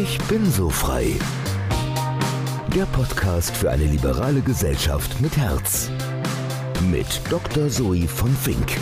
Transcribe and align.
Ich 0.00 0.16
bin 0.28 0.46
so 0.48 0.70
frei. 0.70 1.16
Der 2.72 2.86
Podcast 2.86 3.56
für 3.56 3.68
eine 3.68 3.82
liberale 3.86 4.40
Gesellschaft 4.42 5.20
mit 5.20 5.36
Herz. 5.36 5.90
Mit 6.88 7.08
Dr. 7.28 7.68
Zoe 7.68 8.06
von 8.06 8.30
Fink. 8.30 8.78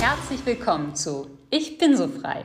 Herzlich 0.00 0.44
willkommen 0.44 0.96
zu 0.96 1.28
Ich 1.48 1.78
bin 1.78 1.96
so 1.96 2.08
frei. 2.08 2.42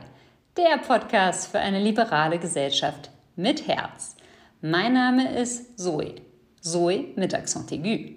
Der 0.56 0.78
Podcast 0.78 1.48
für 1.48 1.58
eine 1.58 1.82
liberale 1.82 2.38
Gesellschaft 2.38 3.10
mit 3.34 3.66
Herz. 3.66 4.14
Mein 4.60 4.92
Name 4.92 5.36
ist 5.36 5.76
Zoe. 5.76 6.14
Zoe 6.60 7.06
mit 7.16 7.34
Accent 7.34 7.72
aigu. 7.72 8.14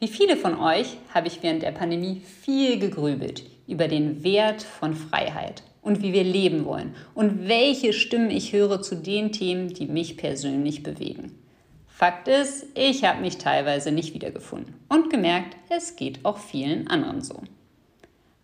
Wie 0.00 0.08
viele 0.08 0.36
von 0.36 0.58
euch 0.58 0.96
habe 1.14 1.28
ich 1.28 1.44
während 1.44 1.62
der 1.62 1.70
Pandemie 1.70 2.22
viel 2.42 2.80
gegrübelt 2.80 3.44
über 3.68 3.86
den 3.86 4.24
Wert 4.24 4.62
von 4.62 4.94
Freiheit 4.94 5.62
und 5.82 6.02
wie 6.02 6.12
wir 6.12 6.24
leben 6.24 6.64
wollen 6.64 6.94
und 7.14 7.46
welche 7.46 7.92
Stimmen 7.92 8.30
ich 8.30 8.52
höre 8.52 8.82
zu 8.82 8.96
den 8.96 9.30
Themen, 9.30 9.68
die 9.68 9.86
mich 9.86 10.16
persönlich 10.16 10.82
bewegen. 10.82 11.38
Fakt 11.86 12.28
ist, 12.28 12.66
ich 12.74 13.04
habe 13.04 13.20
mich 13.20 13.38
teilweise 13.38 13.92
nicht 13.92 14.14
wiedergefunden 14.14 14.74
und 14.88 15.10
gemerkt, 15.10 15.56
es 15.68 15.96
geht 15.96 16.24
auch 16.24 16.38
vielen 16.38 16.88
anderen 16.88 17.22
so. 17.22 17.42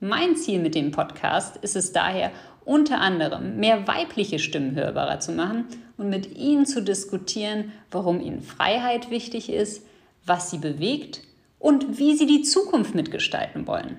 Mein 0.01 0.37
Ziel 0.37 0.61
mit 0.61 0.75
dem 0.75 0.91
Podcast 0.91 1.57
ist 1.59 1.77
es 1.77 1.93
daher, 1.93 2.31
unter 2.65 3.01
anderem 3.01 3.57
mehr 3.59 3.87
weibliche 3.87 4.39
Stimmen 4.39 4.75
hörbarer 4.75 5.21
zu 5.21 5.33
machen 5.33 5.67
und 5.97 6.11
mit 6.11 6.37
ihnen 6.37 6.67
zu 6.67 6.83
diskutieren, 6.83 7.73
warum 7.91 8.21
ihnen 8.21 8.43
Freiheit 8.43 9.11
wichtig 9.11 9.51
ist, 9.51 9.87
was 10.27 10.51
sie 10.51 10.59
bewegt 10.59 11.23
und 11.59 11.99
wie 11.99 12.17
sie 12.17 12.27
die 12.27 12.43
Zukunft 12.43 12.95
mitgestalten 12.95 13.67
wollen. 13.67 13.97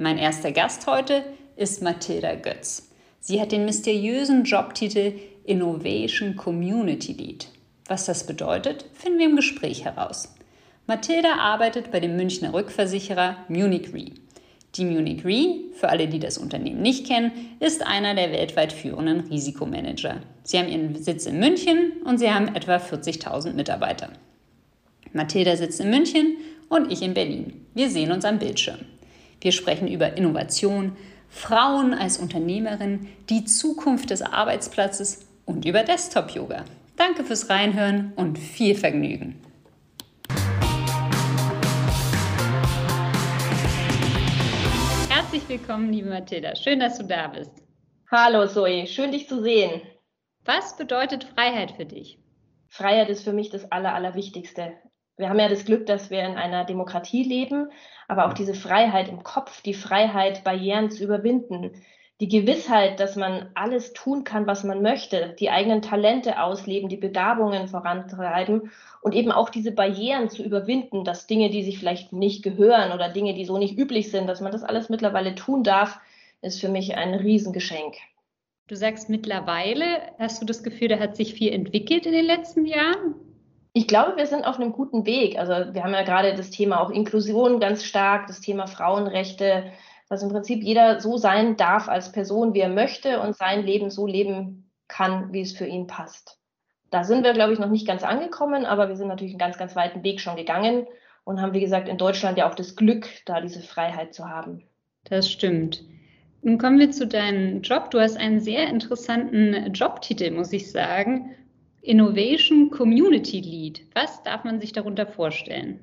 Mein 0.00 0.16
erster 0.16 0.52
Gast 0.52 0.86
heute 0.86 1.24
ist 1.56 1.82
Mathilda 1.82 2.36
Götz. 2.36 2.88
Sie 3.18 3.40
hat 3.40 3.50
den 3.50 3.64
mysteriösen 3.64 4.44
Jobtitel 4.44 5.14
Innovation 5.44 6.36
Community 6.36 7.12
Lead. 7.12 7.48
Was 7.88 8.04
das 8.04 8.24
bedeutet, 8.24 8.84
finden 8.94 9.18
wir 9.18 9.26
im 9.26 9.34
Gespräch 9.34 9.84
heraus. 9.84 10.36
Mathilda 10.86 11.34
arbeitet 11.40 11.90
bei 11.90 11.98
dem 11.98 12.14
Münchner 12.14 12.54
Rückversicherer 12.54 13.38
Munich 13.48 13.92
Re. 13.92 14.12
Die 14.76 14.84
Munich 14.84 15.24
Re, 15.24 15.64
für 15.74 15.88
alle, 15.88 16.06
die 16.06 16.20
das 16.20 16.38
Unternehmen 16.38 16.80
nicht 16.80 17.08
kennen, 17.08 17.32
ist 17.58 17.84
einer 17.84 18.14
der 18.14 18.30
weltweit 18.30 18.72
führenden 18.72 19.22
Risikomanager. 19.22 20.20
Sie 20.44 20.60
haben 20.60 20.68
ihren 20.68 21.02
Sitz 21.02 21.26
in 21.26 21.40
München 21.40 21.94
und 22.04 22.18
sie 22.18 22.30
haben 22.30 22.54
etwa 22.54 22.76
40.000 22.76 23.54
Mitarbeiter. 23.54 24.10
Mathilda 25.12 25.56
sitzt 25.56 25.80
in 25.80 25.90
München 25.90 26.36
und 26.68 26.92
ich 26.92 27.02
in 27.02 27.14
Berlin. 27.14 27.66
Wir 27.74 27.90
sehen 27.90 28.12
uns 28.12 28.24
am 28.24 28.38
Bildschirm. 28.38 28.78
Wir 29.40 29.52
sprechen 29.52 29.86
über 29.86 30.16
Innovation, 30.16 30.96
Frauen 31.28 31.94
als 31.94 32.18
Unternehmerin, 32.18 33.08
die 33.30 33.44
Zukunft 33.44 34.10
des 34.10 34.20
Arbeitsplatzes 34.20 35.28
und 35.44 35.64
über 35.64 35.84
Desktop-Yoga. 35.84 36.64
Danke 36.96 37.22
fürs 37.22 37.48
Reinhören 37.48 38.12
und 38.16 38.36
viel 38.36 38.74
Vergnügen. 38.74 39.40
Herzlich 45.08 45.48
willkommen, 45.48 45.92
liebe 45.92 46.08
Mathilda. 46.08 46.56
Schön, 46.56 46.80
dass 46.80 46.98
du 46.98 47.04
da 47.04 47.28
bist. 47.28 47.52
Hallo 48.10 48.48
Zoe, 48.48 48.88
schön 48.88 49.12
dich 49.12 49.28
zu 49.28 49.40
sehen. 49.40 49.82
Was 50.44 50.76
bedeutet 50.76 51.22
Freiheit 51.22 51.70
für 51.72 51.86
dich? 51.86 52.18
Freiheit 52.66 53.08
ist 53.08 53.22
für 53.22 53.32
mich 53.32 53.50
das 53.50 53.70
Aller, 53.70 53.94
Allerwichtigste. 53.94 54.72
Wir 55.18 55.28
haben 55.28 55.40
ja 55.40 55.48
das 55.48 55.64
Glück, 55.64 55.84
dass 55.86 56.10
wir 56.10 56.22
in 56.22 56.36
einer 56.36 56.64
Demokratie 56.64 57.24
leben, 57.24 57.70
aber 58.06 58.26
auch 58.26 58.32
diese 58.32 58.54
Freiheit 58.54 59.08
im 59.08 59.24
Kopf, 59.24 59.62
die 59.62 59.74
Freiheit, 59.74 60.44
Barrieren 60.44 60.90
zu 60.90 61.02
überwinden, 61.02 61.72
die 62.20 62.28
Gewissheit, 62.28 63.00
dass 63.00 63.16
man 63.16 63.50
alles 63.54 63.92
tun 63.92 64.24
kann, 64.24 64.46
was 64.46 64.64
man 64.64 64.80
möchte, 64.80 65.34
die 65.38 65.50
eigenen 65.50 65.82
Talente 65.82 66.40
ausleben, 66.40 66.88
die 66.88 66.96
Begabungen 66.96 67.68
vorantreiben 67.68 68.70
und 69.02 69.14
eben 69.14 69.32
auch 69.32 69.50
diese 69.50 69.72
Barrieren 69.72 70.28
zu 70.28 70.42
überwinden, 70.42 71.04
dass 71.04 71.26
Dinge, 71.26 71.50
die 71.50 71.62
sich 71.62 71.78
vielleicht 71.78 72.12
nicht 72.12 72.42
gehören 72.42 72.92
oder 72.92 73.08
Dinge, 73.08 73.34
die 73.34 73.44
so 73.44 73.58
nicht 73.58 73.76
üblich 73.76 74.10
sind, 74.10 74.28
dass 74.28 74.40
man 74.40 74.52
das 74.52 74.64
alles 74.64 74.88
mittlerweile 74.88 75.34
tun 75.34 75.64
darf, 75.64 76.00
ist 76.42 76.60
für 76.60 76.68
mich 76.68 76.96
ein 76.96 77.14
Riesengeschenk. 77.14 77.96
Du 78.68 78.76
sagst 78.76 79.08
mittlerweile, 79.08 79.84
hast 80.18 80.40
du 80.40 80.46
das 80.46 80.62
Gefühl, 80.62 80.88
da 80.88 80.98
hat 80.98 81.16
sich 81.16 81.34
viel 81.34 81.52
entwickelt 81.52 82.06
in 82.06 82.12
den 82.12 82.26
letzten 82.26 82.66
Jahren? 82.66 83.27
Ich 83.78 83.86
glaube, 83.86 84.16
wir 84.16 84.26
sind 84.26 84.44
auf 84.44 84.58
einem 84.58 84.72
guten 84.72 85.06
Weg. 85.06 85.38
Also 85.38 85.72
wir 85.72 85.84
haben 85.84 85.92
ja 85.92 86.02
gerade 86.02 86.34
das 86.34 86.50
Thema 86.50 86.80
auch 86.80 86.90
Inklusion 86.90 87.60
ganz 87.60 87.84
stark, 87.84 88.26
das 88.26 88.40
Thema 88.40 88.66
Frauenrechte, 88.66 89.70
dass 90.08 90.20
im 90.20 90.30
Prinzip 90.30 90.64
jeder 90.64 90.98
so 90.98 91.16
sein 91.16 91.56
darf 91.56 91.88
als 91.88 92.10
Person, 92.10 92.54
wie 92.54 92.58
er 92.58 92.70
möchte 92.70 93.20
und 93.20 93.36
sein 93.36 93.64
Leben 93.64 93.90
so 93.90 94.04
leben 94.04 94.68
kann, 94.88 95.32
wie 95.32 95.42
es 95.42 95.52
für 95.52 95.64
ihn 95.64 95.86
passt. 95.86 96.40
Da 96.90 97.04
sind 97.04 97.22
wir, 97.22 97.34
glaube 97.34 97.52
ich, 97.52 97.60
noch 97.60 97.70
nicht 97.70 97.86
ganz 97.86 98.02
angekommen, 98.02 98.66
aber 98.66 98.88
wir 98.88 98.96
sind 98.96 99.06
natürlich 99.06 99.34
einen 99.34 99.38
ganz, 99.38 99.58
ganz 99.58 99.76
weiten 99.76 100.02
Weg 100.02 100.20
schon 100.20 100.34
gegangen 100.34 100.88
und 101.22 101.40
haben, 101.40 101.52
wie 101.52 101.60
gesagt, 101.60 101.88
in 101.88 101.98
Deutschland 101.98 102.36
ja 102.36 102.50
auch 102.50 102.56
das 102.56 102.74
Glück, 102.74 103.06
da 103.26 103.40
diese 103.40 103.62
Freiheit 103.62 104.12
zu 104.12 104.28
haben. 104.28 104.64
Das 105.04 105.30
stimmt. 105.30 105.84
Nun 106.42 106.58
kommen 106.58 106.80
wir 106.80 106.90
zu 106.90 107.06
deinem 107.06 107.62
Job. 107.62 107.92
Du 107.92 108.00
hast 108.00 108.16
einen 108.16 108.40
sehr 108.40 108.68
interessanten 108.68 109.72
Jobtitel, 109.72 110.32
muss 110.32 110.52
ich 110.52 110.68
sagen. 110.72 111.36
Innovation 111.88 112.68
Community 112.68 113.40
Lead. 113.40 113.80
Was 113.94 114.22
darf 114.22 114.44
man 114.44 114.60
sich 114.60 114.72
darunter 114.72 115.06
vorstellen? 115.06 115.80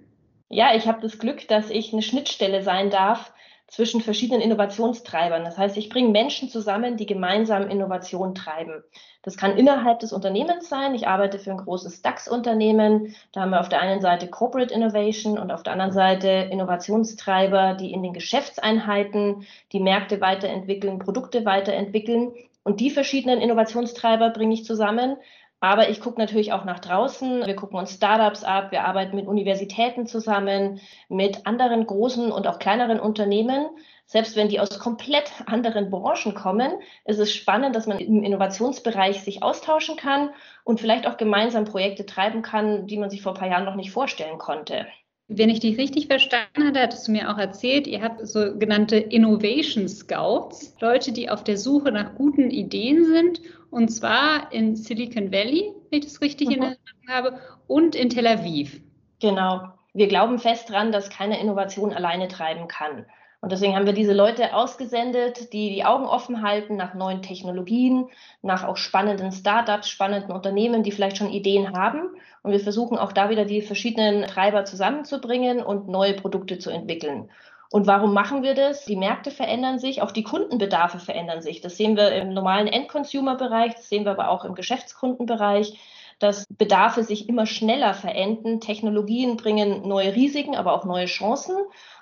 Ja, 0.50 0.76
ich 0.76 0.88
habe 0.88 1.02
das 1.02 1.18
Glück, 1.18 1.48
dass 1.48 1.72
ich 1.72 1.94
eine 1.94 2.04
Schnittstelle 2.04 2.62
sein 2.62 2.92
darf 2.92 3.34
zwischen 3.66 4.02
verschiedenen 4.02 4.42
Innovationstreibern. 4.42 5.44
Das 5.44 5.58
heißt, 5.58 5.76
ich 5.78 5.90
bringe 5.90 6.10
Menschen 6.10 6.48
zusammen, 6.48 6.98
die 6.98 7.08
gemeinsam 7.08 7.68
Innovation 7.72 8.36
treiben. 8.36 8.84
Das 9.24 9.36
kann 9.36 9.58
innerhalb 9.58 10.00
des 10.00 10.14
Unternehmens 10.14 10.70
sein. 10.70 10.94
Ich 10.94 11.08
arbeite 11.08 11.40
für 11.40 11.50
ein 11.50 11.58
großes 11.58 12.04
DAX-Unternehmen. 12.04 13.16
Da 13.32 13.42
haben 13.42 13.50
wir 13.50 13.60
auf 13.60 13.70
der 13.70 13.82
einen 13.82 14.00
Seite 14.00 14.28
Corporate 14.28 14.72
Innovation 14.72 15.40
und 15.40 15.52
auf 15.52 15.64
der 15.64 15.74
anderen 15.74 15.92
Seite 15.92 16.30
Innovationstreiber, 16.52 17.74
die 17.74 17.92
in 17.92 18.04
den 18.04 18.14
Geschäftseinheiten 18.14 19.48
die 19.72 19.80
Märkte 19.80 20.22
weiterentwickeln, 20.22 21.00
Produkte 21.00 21.46
weiterentwickeln. 21.46 22.32
Und 22.64 22.80
die 22.80 22.92
verschiedenen 22.92 23.42
Innovationstreiber 23.42 24.30
bringe 24.30 24.54
ich 24.54 24.66
zusammen 24.66 25.18
aber 25.66 25.90
ich 25.90 26.00
gucke 26.00 26.22
natürlich 26.22 26.54
auch 26.54 26.64
nach 26.64 26.78
draußen. 26.78 27.44
Wir 27.44 27.56
gucken 27.56 27.80
uns 27.80 27.96
Startups 27.96 28.44
ab, 28.44 28.72
wir 28.72 28.84
arbeiten 28.84 29.16
mit 29.16 29.26
Universitäten 29.26 30.06
zusammen, 30.06 30.80
mit 31.10 31.48
anderen 31.48 31.88
großen 31.88 32.32
und 32.32 32.46
auch 32.46 32.60
kleineren 32.60 33.00
Unternehmen. 33.00 33.66
Selbst 34.06 34.36
wenn 34.36 34.48
die 34.48 34.60
aus 34.60 34.78
komplett 34.78 35.32
anderen 35.48 35.90
Branchen 35.90 36.36
kommen, 36.36 36.72
ist 37.06 37.18
es 37.18 37.34
spannend, 37.34 37.76
dass 37.76 37.88
man 37.88 37.98
im 37.98 38.22
Innovationsbereich 38.22 39.24
sich 39.24 39.42
austauschen 39.42 39.98
kann 39.98 40.30
und 40.66 40.80
vielleicht 40.80 41.08
auch 41.08 41.18
gemeinsam 41.18 41.66
Projekte 41.66 42.06
treiben 42.06 42.44
kann, 42.44 42.86
die 42.86 43.00
man 43.00 43.10
sich 43.10 43.24
vor 43.24 43.32
ein 43.34 43.40
paar 43.40 43.50
Jahren 43.50 43.66
noch 43.66 43.74
nicht 43.74 43.90
vorstellen 43.90 44.38
konnte. 44.38 44.86
Wenn 45.28 45.50
ich 45.50 45.60
dich 45.60 45.78
richtig 45.80 46.06
verstanden 46.06 46.68
hatte, 46.68 46.80
hattest 46.80 47.08
du 47.08 47.12
mir 47.12 47.32
auch 47.32 47.40
erzählt, 47.40 47.88
ihr 47.88 48.02
habt 48.02 48.28
sogenannte 48.28 48.98
Innovation 48.98 49.88
Scouts, 49.88 50.76
Leute, 50.80 51.12
die 51.12 51.30
auf 51.30 51.44
der 51.44 51.58
Suche 51.58 51.92
nach 51.92 52.14
guten 52.14 52.52
Ideen 52.52 53.06
sind, 53.06 53.42
und 53.72 53.90
zwar 53.90 54.52
in 54.54 54.76
Silicon 54.76 55.32
Valley, 55.32 55.74
wenn 55.90 56.00
ich 56.00 56.06
das 56.06 56.22
richtig 56.22 56.50
mhm. 56.50 56.54
in 56.54 56.62
Erinnerung 56.62 57.10
habe, 57.10 57.40
und 57.66 57.96
in 57.96 58.10
Tel 58.10 58.28
Aviv. 58.28 58.80
Genau. 59.20 59.70
Wir 59.94 60.08
glauben 60.08 60.38
fest 60.38 60.70
daran, 60.70 60.92
dass 60.92 61.10
keine 61.10 61.40
Innovation 61.40 61.92
alleine 61.92 62.28
treiben 62.28 62.68
kann. 62.68 63.06
Und 63.42 63.52
deswegen 63.52 63.76
haben 63.76 63.86
wir 63.86 63.94
diese 63.94 64.14
Leute 64.14 64.56
ausgesendet, 64.56 65.54
die 65.54 65.70
die 65.70 65.86
Augen 65.86 66.06
offen 66.06 66.42
halten 66.42 66.76
nach 66.76 66.94
neuen 66.94 67.22
Technologien, 67.22 68.08
nach 68.42 68.64
auch 68.64 68.78
spannenden 68.78 69.32
Startups, 69.32 69.90
spannenden 69.90 70.32
Unternehmen, 70.32 70.84
die 70.84 70.92
vielleicht 70.92 71.18
schon 71.18 71.30
Ideen 71.30 71.78
haben. 71.78 72.10
Und 72.42 72.52
wir 72.52 72.60
versuchen 72.60 72.98
auch 72.98 73.12
da 73.12 73.30
wieder 73.30 73.46
die 73.46 73.62
verschiedenen 73.62 74.24
Treiber 74.28 74.66
zusammenzubringen 74.66 75.62
und 75.62 75.88
neue 75.88 76.14
Produkte 76.14 76.58
zu 76.58 76.70
entwickeln. 76.70 77.30
Und 77.72 77.88
warum 77.88 78.14
machen 78.14 78.42
wir 78.42 78.56
das? 78.56 78.86
Die 78.86 78.96
Märkte 78.96 79.32
verändern 79.32 79.80
sich, 79.80 80.02
auch 80.02 80.12
die 80.12 80.24
Kundenbedarfe 80.24 81.00
verändern 81.00 81.42
sich. 81.42 81.62
Das 81.62 81.78
sehen 81.78 81.98
wir 81.98 82.12
im 82.14 82.34
normalen 82.34 82.68
End-Consumer-Bereich, 82.68 83.76
das 83.76 83.90
sehen 83.90 84.06
wir 84.06 84.12
aber 84.12 84.30
auch 84.30 84.46
im 84.46 84.56
Geschäftskundenbereich 84.56 85.78
dass 86.20 86.46
Bedarfe 86.50 87.04
sich 87.04 87.28
immer 87.28 87.46
schneller 87.46 87.94
verändern. 87.94 88.62
Technologien 88.62 89.38
bringen 89.38 89.88
neue 89.88 90.16
Risiken, 90.16 90.56
aber 90.56 90.74
auch 90.74 90.86
neue 90.86 91.06
Chancen. 91.06 91.56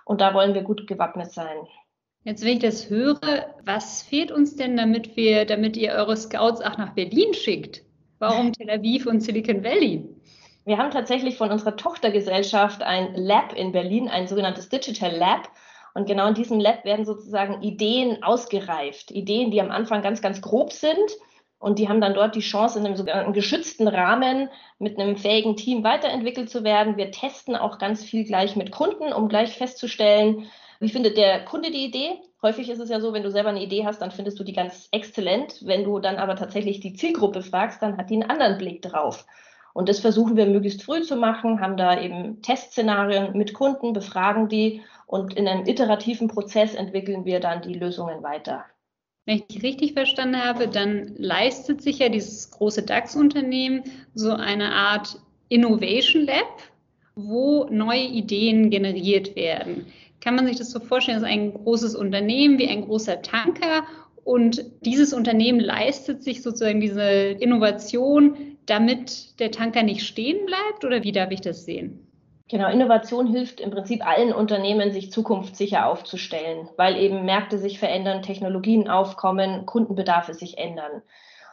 Und 0.05 0.21
da 0.21 0.33
wollen 0.33 0.53
wir 0.53 0.61
gut 0.61 0.87
gewappnet 0.87 1.31
sein. 1.31 1.67
Jetzt, 2.23 2.43
wenn 2.43 2.53
ich 2.53 2.59
das 2.59 2.89
höre, 2.89 3.53
was 3.65 4.01
fehlt 4.03 4.31
uns 4.31 4.55
denn, 4.55 4.77
damit 4.77 5.17
wir, 5.17 5.45
damit 5.45 5.75
ihr 5.75 5.91
eure 5.91 6.15
Scouts 6.15 6.61
auch 6.61 6.77
nach 6.77 6.93
Berlin 6.93 7.33
schickt? 7.33 7.83
Warum 8.19 8.53
Tel 8.53 8.69
Aviv 8.69 9.05
und 9.05 9.19
Silicon 9.19 9.63
Valley? 9.63 10.07
Wir 10.65 10.77
haben 10.77 10.91
tatsächlich 10.91 11.37
von 11.37 11.51
unserer 11.51 11.75
Tochtergesellschaft 11.75 12.81
ein 12.81 13.15
Lab 13.15 13.53
in 13.53 13.73
Berlin, 13.73 14.07
ein 14.07 14.27
sogenanntes 14.27 14.69
Digital 14.69 15.13
Lab. 15.13 15.49
Und 15.93 16.07
genau 16.07 16.27
in 16.27 16.33
diesem 16.33 16.59
Lab 16.59 16.85
werden 16.85 17.05
sozusagen 17.05 17.61
Ideen 17.61 18.23
ausgereift. 18.23 19.11
Ideen, 19.11 19.51
die 19.51 19.59
am 19.59 19.71
Anfang 19.71 20.01
ganz, 20.01 20.21
ganz 20.21 20.41
grob 20.41 20.71
sind. 20.71 21.17
Und 21.63 21.79
die 21.79 21.87
haben 21.87 22.01
dann 22.01 22.13
dort 22.13 22.35
die 22.35 22.41
Chance, 22.41 22.77
in 22.77 22.85
einem 22.85 22.97
sogenannten 22.97 23.31
geschützten 23.31 23.87
Rahmen 23.87 24.49
mit 24.79 24.99
einem 24.99 25.15
fähigen 25.15 25.55
Team 25.55 25.81
weiterentwickelt 25.85 26.49
zu 26.49 26.65
werden. 26.65 26.97
Wir 26.97 27.09
testen 27.09 27.55
auch 27.55 27.77
ganz 27.77 28.03
viel 28.03 28.25
gleich 28.25 28.57
mit 28.57 28.69
Kunden, 28.69 29.13
um 29.13 29.29
gleich 29.29 29.55
festzustellen, 29.55 30.47
Wie 30.81 30.89
findet 30.89 31.15
der 31.15 31.45
Kunde 31.45 31.71
die 31.71 31.85
Idee? 31.85 32.19
Häufig 32.41 32.69
ist 32.69 32.79
es 32.79 32.89
ja 32.89 32.99
so, 32.99 33.13
wenn 33.13 33.23
du 33.23 33.31
selber 33.31 33.47
eine 33.47 33.63
Idee 33.63 33.85
hast, 33.85 34.01
dann 34.01 34.11
findest 34.11 34.37
du 34.37 34.43
die 34.43 34.51
ganz 34.51 34.89
exzellent. 34.91 35.61
Wenn 35.63 35.85
du 35.85 35.99
dann 35.99 36.17
aber 36.17 36.35
tatsächlich 36.35 36.81
die 36.81 36.95
Zielgruppe 36.95 37.41
fragst, 37.41 37.81
dann 37.81 37.95
hat 37.95 38.09
die 38.09 38.15
einen 38.15 38.29
anderen 38.29 38.57
Blick 38.57 38.81
drauf. 38.81 39.25
Und 39.71 39.87
das 39.87 40.01
versuchen 40.01 40.35
wir 40.35 40.45
möglichst 40.45 40.83
früh 40.83 41.01
zu 41.01 41.15
machen, 41.15 41.61
haben 41.61 41.77
da 41.77 41.97
eben 41.97 42.41
Testszenarien 42.41 43.37
mit 43.37 43.53
Kunden, 43.53 43.93
befragen 43.93 44.49
die 44.49 44.81
und 45.07 45.33
in 45.35 45.47
einem 45.47 45.65
iterativen 45.65 46.27
Prozess 46.27 46.75
entwickeln 46.75 47.23
wir 47.23 47.39
dann 47.39 47.61
die 47.61 47.75
Lösungen 47.75 48.21
weiter. 48.21 48.65
Wenn 49.25 49.37
ich 49.37 49.47
dich 49.47 49.63
richtig 49.63 49.93
verstanden 49.93 50.43
habe, 50.43 50.67
dann 50.67 51.15
leistet 51.17 51.81
sich 51.81 51.99
ja 51.99 52.09
dieses 52.09 52.51
große 52.51 52.83
DAX-Unternehmen 52.83 53.83
so 54.13 54.31
eine 54.31 54.73
Art 54.73 55.17
Innovation 55.47 56.25
Lab, 56.25 56.61
wo 57.15 57.65
neue 57.69 58.03
Ideen 58.03 58.69
generiert 58.69 59.35
werden. 59.35 59.85
Kann 60.19 60.35
man 60.35 60.47
sich 60.47 60.57
das 60.57 60.71
so 60.71 60.79
vorstellen, 60.79 61.21
das 61.21 61.29
ist 61.29 61.33
ein 61.33 61.53
großes 61.53 61.95
Unternehmen 61.95 62.59
wie 62.59 62.67
ein 62.67 62.81
großer 62.81 63.21
Tanker 63.21 63.83
und 64.25 64.65
dieses 64.85 65.13
Unternehmen 65.13 65.59
leistet 65.59 66.23
sich 66.23 66.41
sozusagen 66.41 66.81
diese 66.81 67.03
Innovation, 67.03 68.57
damit 68.65 69.39
der 69.39 69.51
Tanker 69.51 69.83
nicht 69.83 70.05
stehen 70.05 70.45
bleibt 70.45 70.85
oder 70.85 71.03
wie 71.03 71.11
darf 71.11 71.31
ich 71.31 71.41
das 71.41 71.65
sehen? 71.65 72.02
Genau, 72.49 72.69
Innovation 72.69 73.27
hilft 73.27 73.61
im 73.61 73.71
Prinzip 73.71 74.05
allen 74.05 74.33
Unternehmen, 74.33 74.91
sich 74.91 75.11
zukunftssicher 75.11 75.87
aufzustellen, 75.87 76.69
weil 76.75 76.97
eben 76.97 77.25
Märkte 77.25 77.57
sich 77.57 77.79
verändern, 77.79 78.21
Technologien 78.21 78.89
aufkommen, 78.89 79.65
Kundenbedarfe 79.65 80.33
sich 80.33 80.57
ändern. 80.57 81.01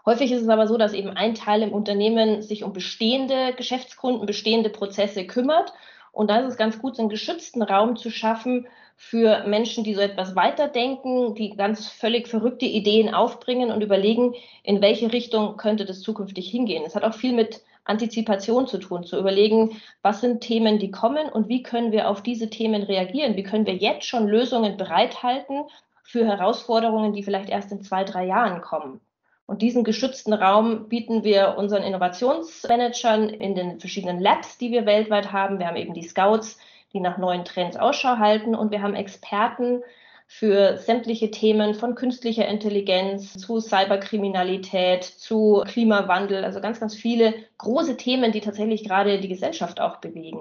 Häufig 0.04 0.32
ist 0.32 0.42
es 0.42 0.48
aber 0.48 0.66
so, 0.66 0.76
dass 0.76 0.92
eben 0.92 1.10
ein 1.10 1.34
Teil 1.34 1.62
im 1.62 1.72
Unternehmen 1.72 2.42
sich 2.42 2.64
um 2.64 2.72
bestehende 2.72 3.52
Geschäftskunden, 3.54 4.26
bestehende 4.26 4.70
Prozesse 4.70 5.26
kümmert. 5.26 5.72
Und 6.12 6.28
da 6.28 6.40
ist 6.40 6.48
es 6.48 6.56
ganz 6.56 6.80
gut, 6.80 6.98
einen 6.98 7.08
geschützten 7.08 7.62
Raum 7.62 7.96
zu 7.96 8.10
schaffen 8.10 8.66
für 8.96 9.44
Menschen, 9.46 9.84
die 9.84 9.94
so 9.94 10.00
etwas 10.00 10.34
weiterdenken, 10.34 11.34
die 11.34 11.50
ganz 11.56 11.88
völlig 11.88 12.28
verrückte 12.28 12.66
Ideen 12.66 13.14
aufbringen 13.14 13.70
und 13.70 13.82
überlegen, 13.82 14.34
in 14.64 14.82
welche 14.82 15.12
Richtung 15.12 15.56
könnte 15.56 15.84
das 15.84 16.00
zukünftig 16.00 16.50
hingehen. 16.50 16.82
Es 16.84 16.96
hat 16.96 17.04
auch 17.04 17.14
viel 17.14 17.32
mit 17.32 17.62
Antizipation 17.84 18.66
zu 18.66 18.78
tun, 18.78 19.04
zu 19.04 19.18
überlegen, 19.18 19.80
was 20.02 20.20
sind 20.20 20.42
Themen, 20.42 20.78
die 20.78 20.90
kommen 20.90 21.28
und 21.28 21.48
wie 21.48 21.62
können 21.62 21.92
wir 21.92 22.08
auf 22.08 22.22
diese 22.22 22.50
Themen 22.50 22.82
reagieren? 22.82 23.36
Wie 23.36 23.42
können 23.42 23.66
wir 23.66 23.74
jetzt 23.74 24.04
schon 24.04 24.28
Lösungen 24.28 24.76
bereithalten 24.76 25.64
für 26.02 26.26
Herausforderungen, 26.26 27.12
die 27.12 27.22
vielleicht 27.22 27.48
erst 27.48 27.72
in 27.72 27.82
zwei, 27.82 28.04
drei 28.04 28.26
Jahren 28.26 28.60
kommen? 28.60 29.00
Und 29.46 29.62
diesen 29.62 29.82
geschützten 29.82 30.32
Raum 30.32 30.88
bieten 30.88 31.24
wir 31.24 31.56
unseren 31.58 31.82
Innovationsmanagern 31.82 33.28
in 33.28 33.56
den 33.56 33.80
verschiedenen 33.80 34.20
Labs, 34.20 34.58
die 34.58 34.70
wir 34.70 34.86
weltweit 34.86 35.32
haben. 35.32 35.58
Wir 35.58 35.66
haben 35.66 35.76
eben 35.76 35.92
die 35.92 36.04
Scouts, 36.04 36.56
die 36.92 37.00
nach 37.00 37.18
neuen 37.18 37.44
Trends 37.44 37.76
Ausschau 37.76 38.18
halten 38.18 38.54
und 38.54 38.70
wir 38.70 38.82
haben 38.82 38.94
Experten 38.94 39.82
für 40.32 40.78
sämtliche 40.78 41.32
Themen 41.32 41.74
von 41.74 41.96
künstlicher 41.96 42.46
Intelligenz 42.46 43.36
zu 43.36 43.58
Cyberkriminalität, 43.58 45.02
zu 45.02 45.64
Klimawandel, 45.66 46.44
also 46.44 46.60
ganz, 46.60 46.78
ganz 46.78 46.94
viele 46.94 47.34
große 47.58 47.96
Themen, 47.96 48.30
die 48.30 48.40
tatsächlich 48.40 48.84
gerade 48.84 49.18
die 49.18 49.28
Gesellschaft 49.28 49.80
auch 49.80 49.96
bewegen. 49.96 50.38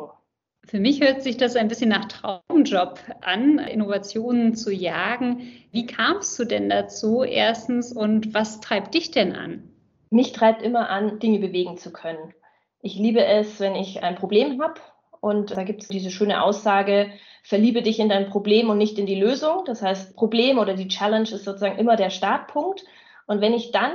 Für 0.63 0.79
mich 0.79 1.01
hört 1.01 1.23
sich 1.23 1.37
das 1.37 1.55
ein 1.55 1.67
bisschen 1.67 1.89
nach 1.89 2.05
Traumjob 2.05 2.99
an, 3.21 3.57
Innovationen 3.57 4.53
zu 4.53 4.71
jagen. 4.71 5.41
Wie 5.71 5.87
kamst 5.87 6.37
du 6.37 6.45
denn 6.45 6.69
dazu 6.69 7.23
erstens 7.23 7.91
und 7.91 8.31
was 8.35 8.61
treibt 8.61 8.93
dich 8.93 9.09
denn 9.09 9.35
an? 9.35 9.73
Mich 10.11 10.33
treibt 10.33 10.61
immer 10.61 10.91
an, 10.91 11.17
Dinge 11.17 11.39
bewegen 11.39 11.79
zu 11.79 11.91
können. 11.91 12.35
Ich 12.83 12.93
liebe 12.93 13.25
es, 13.25 13.59
wenn 13.59 13.73
ich 13.73 14.03
ein 14.03 14.15
Problem 14.15 14.61
habe 14.61 14.79
und 15.21 15.51
da 15.51 15.63
gibt 15.63 15.83
es 15.83 15.87
diese 15.87 16.11
schöne 16.11 16.43
Aussage, 16.43 17.11
verliebe 17.43 17.81
dich 17.81 17.99
in 17.99 18.09
dein 18.09 18.29
Problem 18.29 18.69
und 18.69 18.77
nicht 18.77 18.97
in 18.97 19.05
die 19.05 19.19
Lösung. 19.19 19.63
Das 19.65 19.81
heißt, 19.81 20.15
Problem 20.15 20.57
oder 20.57 20.73
die 20.75 20.87
Challenge 20.87 21.29
ist 21.29 21.43
sozusagen 21.43 21.77
immer 21.77 21.95
der 21.95 22.09
Startpunkt. 22.09 22.83
Und 23.27 23.41
wenn 23.41 23.53
ich 23.53 23.71
dann 23.71 23.91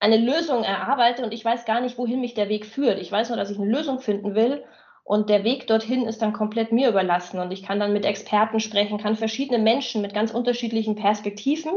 eine 0.00 0.16
Lösung 0.16 0.62
erarbeite 0.62 1.24
und 1.24 1.32
ich 1.32 1.44
weiß 1.44 1.64
gar 1.64 1.80
nicht, 1.80 1.98
wohin 1.98 2.20
mich 2.20 2.34
der 2.34 2.48
Weg 2.48 2.66
führt, 2.66 2.98
ich 3.00 3.10
weiß 3.10 3.28
nur, 3.28 3.38
dass 3.38 3.50
ich 3.50 3.58
eine 3.58 3.70
Lösung 3.70 4.00
finden 4.00 4.34
will 4.34 4.64
und 5.04 5.30
der 5.30 5.42
Weg 5.42 5.66
dorthin 5.66 6.06
ist 6.06 6.22
dann 6.22 6.32
komplett 6.32 6.70
mir 6.70 6.88
überlassen 6.88 7.40
und 7.40 7.52
ich 7.52 7.62
kann 7.62 7.80
dann 7.80 7.92
mit 7.92 8.04
Experten 8.04 8.60
sprechen, 8.60 8.98
kann 8.98 9.16
verschiedene 9.16 9.58
Menschen 9.58 10.02
mit 10.02 10.14
ganz 10.14 10.32
unterschiedlichen 10.32 10.94
Perspektiven 10.94 11.72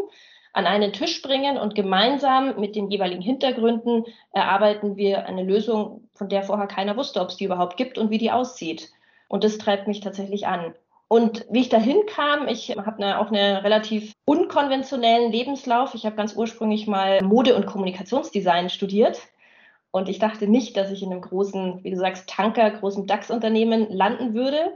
an 0.53 0.65
einen 0.65 0.94
Tisch 0.94 1.21
bringen 1.21 1.57
und 1.57 1.75
gemeinsam 1.75 2.59
mit 2.59 2.75
den 2.75 2.89
jeweiligen 2.89 3.21
Hintergründen 3.21 4.06
erarbeiten 4.33 4.98
wir 4.98 5.25
eine 5.25 5.44
Lösung, 5.44 6.07
von 6.13 6.30
der 6.30 6.44
vorher 6.44 6.68
keiner 6.68 6.98
wusste, 6.98 7.21
ob 7.21 7.30
es 7.30 7.38
die 7.38 7.45
überhaupt 7.45 7.77
gibt 7.77 7.98
und 7.98 8.09
wie 8.09 8.18
die 8.18 8.31
aussieht. 8.31 8.89
Und 9.27 9.44
das 9.44 9.57
treibt 9.57 9.88
mich 9.88 10.01
tatsächlich 10.01 10.48
an. 10.48 10.74
Und 11.07 11.45
wie 11.50 11.62
ich 11.62 11.69
dahin 11.69 12.06
kam, 12.06 12.48
ich 12.48 12.69
habe 12.77 13.01
ne, 13.01 13.19
auch 13.19 13.31
einen 13.31 13.57
relativ 13.57 14.13
unkonventionellen 14.25 15.31
Lebenslauf. 15.31 15.94
Ich 15.94 16.06
habe 16.06 16.15
ganz 16.15 16.36
ursprünglich 16.36 16.88
mal 16.88 17.21
Mode- 17.21 17.56
und 17.56 17.65
Kommunikationsdesign 17.65 18.69
studiert 18.69 19.19
und 19.92 20.07
ich 20.07 20.19
dachte 20.19 20.47
nicht, 20.47 20.77
dass 20.77 20.89
ich 20.89 21.04
in 21.04 21.12
einem 21.12 21.21
großen, 21.21 21.83
wie 21.83 21.92
du 21.92 21.97
sagst, 21.97 22.27
Tanker, 22.30 22.71
großen 22.71 23.07
DAX-Unternehmen 23.07 23.92
landen 23.92 24.33
würde. 24.33 24.71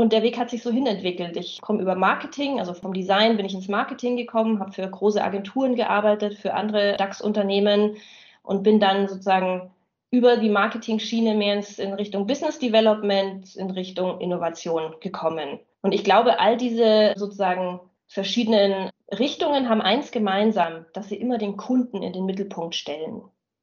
Und 0.00 0.14
der 0.14 0.22
Weg 0.22 0.38
hat 0.38 0.48
sich 0.48 0.62
so 0.62 0.70
hinentwickelt. 0.70 1.36
Ich 1.36 1.60
komme 1.60 1.82
über 1.82 1.94
Marketing, 1.94 2.58
also 2.58 2.72
vom 2.72 2.94
Design 2.94 3.36
bin 3.36 3.44
ich 3.44 3.52
ins 3.52 3.68
Marketing 3.68 4.16
gekommen, 4.16 4.58
habe 4.58 4.72
für 4.72 4.88
große 4.88 5.22
Agenturen 5.22 5.74
gearbeitet, 5.74 6.38
für 6.38 6.54
andere 6.54 6.96
DAX-Unternehmen 6.96 7.98
und 8.42 8.62
bin 8.62 8.80
dann 8.80 9.08
sozusagen 9.08 9.70
über 10.10 10.38
die 10.38 10.48
Marketing-Schiene 10.48 11.34
mehr 11.34 11.62
in 11.76 11.92
Richtung 11.92 12.26
Business 12.26 12.58
Development, 12.58 13.54
in 13.56 13.70
Richtung 13.72 14.22
Innovation 14.22 14.94
gekommen. 15.00 15.60
Und 15.82 15.92
ich 15.92 16.02
glaube, 16.02 16.40
all 16.40 16.56
diese 16.56 17.12
sozusagen 17.16 17.80
verschiedenen 18.06 18.88
Richtungen 19.12 19.68
haben 19.68 19.82
eins 19.82 20.12
gemeinsam, 20.12 20.86
dass 20.94 21.10
sie 21.10 21.16
immer 21.16 21.36
den 21.36 21.58
Kunden 21.58 22.02
in 22.02 22.14
den 22.14 22.24
Mittelpunkt 22.24 22.74
stellen. 22.74 23.20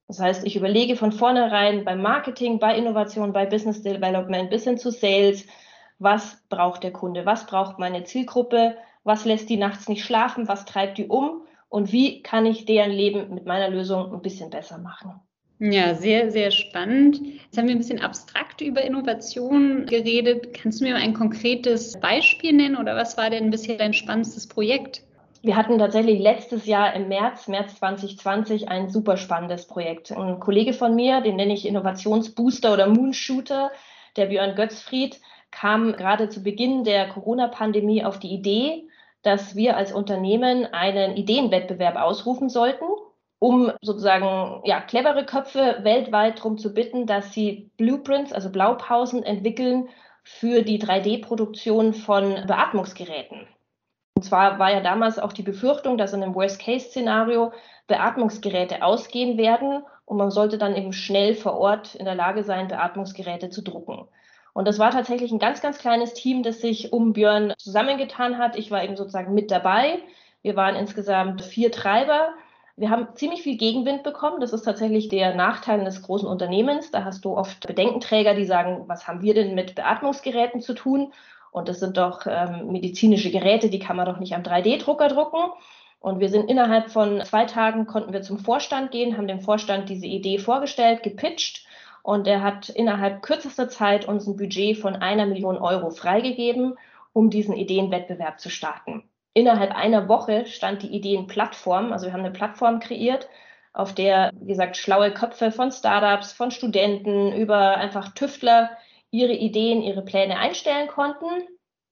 Das 0.08 0.20
heißt, 0.20 0.46
ich 0.46 0.56
überlege 0.56 0.98
von 0.98 1.12
vornherein 1.12 1.84
beim 1.84 2.00
Marketing, 2.04 2.60
bei 2.60 2.78
Innovation, 2.78 3.34
bei 3.34 3.48
Business 3.48 3.82
Development 3.82 4.52
bis 4.52 4.66
hin 4.66 4.78
zu 4.78 4.92
Sales, 4.92 5.48
was 6.00 6.44
braucht 6.50 6.84
der 6.84 6.92
Kunde, 6.92 7.26
was 7.26 7.46
braucht 7.46 7.80
meine 7.80 8.04
Zielgruppe, 8.04 8.78
was 9.04 9.26
lässt 9.26 9.50
die 9.50 9.58
nachts 9.58 9.88
nicht 9.88 10.04
schlafen, 10.04 10.48
was 10.48 10.66
treibt 10.66 10.98
die 10.98 11.08
um 11.08 11.42
und 11.70 11.92
wie 11.92 12.22
kann 12.22 12.46
ich 12.46 12.66
deren 12.66 12.92
Leben 12.92 13.34
mit 13.34 13.46
meiner 13.46 13.70
Lösung 13.70 14.14
ein 14.14 14.22
bisschen 14.22 14.50
besser 14.50 14.78
machen. 14.78 15.20
Ja, 15.60 15.96
sehr, 15.96 16.30
sehr 16.30 16.52
spannend. 16.52 17.20
Jetzt 17.20 17.58
haben 17.58 17.68
wir 17.68 17.76
ein 17.76 17.80
bisschen 17.80 18.00
abstrakt 18.00 18.62
über 18.62 18.84
Innovation 18.84 19.88
geredet. 19.88 20.54
Kannst 20.54 20.80
du 20.80 20.86
mir 20.86 20.94
mal 20.94 21.02
ein 21.02 21.16
konkretes 21.16 22.00
Beispiel 22.00 22.54
nennen 22.54 22.78
oder 22.78 22.96
was 22.96 23.18
war 23.18 23.32
denn 23.32 23.50
bisher 23.50 23.76
dein 23.76 23.94
spannendstes 23.94 24.48
Projekt? 24.48 25.02
Wir 25.42 25.56
hatten 25.56 25.80
tatsächlich 25.80 26.20
letztes 26.20 26.68
Jahr 26.68 26.94
im 26.94 27.08
März, 27.08 27.48
März 27.48 27.76
2020, 27.78 28.70
ein 28.70 28.90
super 28.90 29.18
spannendes 29.18 29.66
Projekt. 29.66 30.12
Ein 30.12 30.40
Kollege 30.40 30.74
von 30.74 30.94
mir, 30.94 31.22
den 31.22 31.38
nenne 31.38 31.54
ich 31.54 31.68
Innovationsbooster 31.68 32.74
oder 32.74 32.88
Moonshooter, 32.88 33.72
der 34.16 34.28
Björn 34.28 34.56
Götzfried, 34.56 35.20
kam 35.52 35.94
gerade 35.94 36.30
zu 36.30 36.44
Beginn 36.44 36.84
der 36.84 37.08
Corona-Pandemie 37.10 38.04
auf 38.04 38.20
die 38.20 38.34
Idee, 38.34 38.88
dass 39.24 39.56
wir 39.56 39.76
als 39.78 39.92
Unternehmen 39.92 40.66
einen 40.66 41.16
Ideenwettbewerb 41.16 41.96
ausrufen 41.96 42.50
sollten, 42.50 42.86
um 43.40 43.72
sozusagen 43.82 44.62
ja, 44.66 44.82
clevere 44.82 45.26
Köpfe 45.26 45.80
weltweit 45.82 46.40
darum 46.40 46.58
zu 46.58 46.74
bitten, 46.74 47.06
dass 47.06 47.34
sie 47.34 47.70
Blueprints, 47.78 48.34
also 48.34 48.50
Blaupausen 48.50 49.24
entwickeln 49.24 49.90
für 50.24 50.64
die 50.64 50.82
3D-Produktion 50.82 51.94
von 51.94 52.46
Beatmungsgeräten. 52.48 53.48
Und 54.16 54.24
zwar 54.24 54.60
war 54.60 54.72
ja 54.72 54.82
damals 54.82 55.20
auch 55.20 55.32
die 55.32 55.44
Befürchtung, 55.44 55.98
dass 55.98 56.14
in 56.14 56.24
einem 56.24 56.34
Worst-Case-Szenario 56.34 57.54
Beatmungsgeräte 57.88 58.82
ausgehen 58.82 59.38
werden 59.38 59.84
und 60.06 60.18
man 60.18 60.32
sollte 60.32 60.58
dann 60.58 60.76
eben 60.76 60.94
schnell 60.94 61.36
vor 61.36 61.58
Ort 61.58 61.96
in 61.96 62.06
der 62.06 62.16
Lage 62.16 62.44
sein, 62.44 62.68
Beatmungsgeräte 62.68 63.50
zu 63.50 63.62
drucken. 63.62 64.08
Und 64.58 64.68
das 64.68 64.80
war 64.80 64.90
tatsächlich 64.90 65.32
ein 65.32 65.38
ganz, 65.38 65.62
ganz 65.62 65.78
kleines 65.78 66.16
Team, 66.16 66.42
das 66.42 66.62
sich 66.62 66.92
um 66.92 67.14
Björn 67.14 67.54
zusammengetan 67.60 68.40
hat. 68.40 68.56
Ich 68.56 68.72
war 68.72 68.84
eben 68.84 68.98
sozusagen 68.98 69.36
mit 69.36 69.52
dabei. 69.52 70.00
Wir 70.42 70.56
waren 70.56 70.76
insgesamt 70.76 71.44
vier 71.44 71.72
Treiber. 71.72 72.30
Wir 72.76 72.90
haben 72.90 73.10
ziemlich 73.14 73.44
viel 73.44 73.56
Gegenwind 73.56 74.02
bekommen. 74.02 74.42
Das 74.42 74.54
ist 74.54 74.64
tatsächlich 74.64 75.10
der 75.10 75.36
Nachteil 75.36 75.86
des 75.86 76.02
großen 76.02 76.28
Unternehmens. 76.28 76.90
Da 76.90 77.04
hast 77.04 77.24
du 77.24 77.38
oft 77.38 77.68
Bedenkenträger, 77.68 78.34
die 78.34 78.46
sagen, 78.46 78.86
was 78.88 79.08
haben 79.08 79.22
wir 79.22 79.36
denn 79.36 79.54
mit 79.54 79.76
Beatmungsgeräten 79.76 80.60
zu 80.60 80.74
tun? 80.74 81.14
Und 81.52 81.70
das 81.70 81.80
sind 81.80 81.96
doch 81.98 82.26
ähm, 82.26 82.72
medizinische 82.72 83.30
Geräte, 83.30 83.70
die 83.70 83.78
kann 83.78 83.96
man 83.96 84.08
doch 84.08 84.18
nicht 84.18 84.34
am 84.34 84.42
3D-Drucker 84.42 85.10
drucken. 85.10 85.52
Und 86.00 86.20
wir 86.20 86.30
sind 86.30 86.50
innerhalb 86.50 86.90
von 86.90 87.24
zwei 87.26 87.46
Tagen 87.46 87.86
konnten 87.86 88.12
wir 88.12 88.24
zum 88.24 88.40
Vorstand 88.40 88.90
gehen, 88.90 89.18
haben 89.18 89.28
dem 89.28 89.42
Vorstand 89.42 89.88
diese 89.88 90.08
Idee 90.08 90.40
vorgestellt, 90.40 91.04
gepitcht. 91.04 91.68
Und 92.08 92.26
er 92.26 92.42
hat 92.42 92.70
innerhalb 92.70 93.22
kürzester 93.22 93.68
Zeit 93.68 94.08
uns 94.08 94.28
ein 94.28 94.38
Budget 94.38 94.78
von 94.78 94.96
einer 94.96 95.26
Million 95.26 95.58
Euro 95.58 95.90
freigegeben, 95.90 96.78
um 97.12 97.30
diesen 97.30 97.54
Ideenwettbewerb 97.54 98.40
zu 98.40 98.50
starten. 98.50 99.04
Innerhalb 99.34 99.76
einer 99.76 100.08
Woche 100.08 100.46
stand 100.46 100.84
die 100.84 100.96
Ideenplattform, 100.96 101.92
also 101.92 102.06
wir 102.06 102.14
haben 102.14 102.22
eine 102.22 102.32
Plattform 102.32 102.80
kreiert, 102.80 103.28
auf 103.74 103.94
der, 103.94 104.32
wie 104.40 104.48
gesagt, 104.48 104.78
schlaue 104.78 105.12
Köpfe 105.12 105.52
von 105.52 105.70
Startups, 105.70 106.32
von 106.32 106.52
Studenten 106.52 107.34
über 107.34 107.76
einfach 107.76 108.14
Tüftler 108.14 108.70
ihre 109.12 109.34
Ideen, 109.34 109.82
ihre 109.82 110.02
Pläne 110.02 110.40
einstellen 110.40 110.88
konnten. 110.88 111.26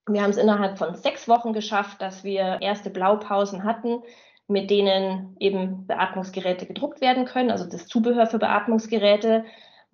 Wir 0.08 0.22
haben 0.22 0.30
es 0.30 0.38
innerhalb 0.38 0.78
von 0.78 0.96
sechs 0.96 1.28
Wochen 1.28 1.52
geschafft, 1.52 2.02
dass 2.02 2.24
wir 2.24 2.60
erste 2.62 2.90
Blaupausen 2.90 3.66
hatten, 3.66 4.02
mit 4.48 4.70
denen 4.70 5.36
eben 5.42 5.86
Beatmungsgeräte 5.88 6.68
gedruckt 6.68 7.02
werden 7.02 7.26
können, 7.26 7.52
also 7.52 7.70
das 7.70 7.88
Zubehör 7.88 8.28
für 8.28 8.40
Beatmungsgeräte. 8.40 9.44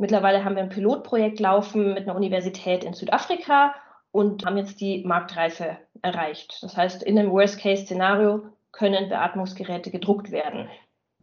Mittlerweile 0.01 0.43
haben 0.43 0.55
wir 0.55 0.63
ein 0.63 0.69
Pilotprojekt 0.69 1.39
laufen 1.39 1.93
mit 1.93 2.07
einer 2.07 2.15
Universität 2.15 2.83
in 2.83 2.95
Südafrika 2.95 3.75
und 4.11 4.43
haben 4.43 4.57
jetzt 4.57 4.81
die 4.81 5.03
Marktreife 5.05 5.77
erreicht. 6.01 6.57
Das 6.63 6.75
heißt, 6.75 7.03
in 7.03 7.19
einem 7.19 7.29
Worst-Case-Szenario 7.29 8.41
können 8.71 9.09
Beatmungsgeräte 9.09 9.91
gedruckt 9.91 10.31
werden. 10.31 10.67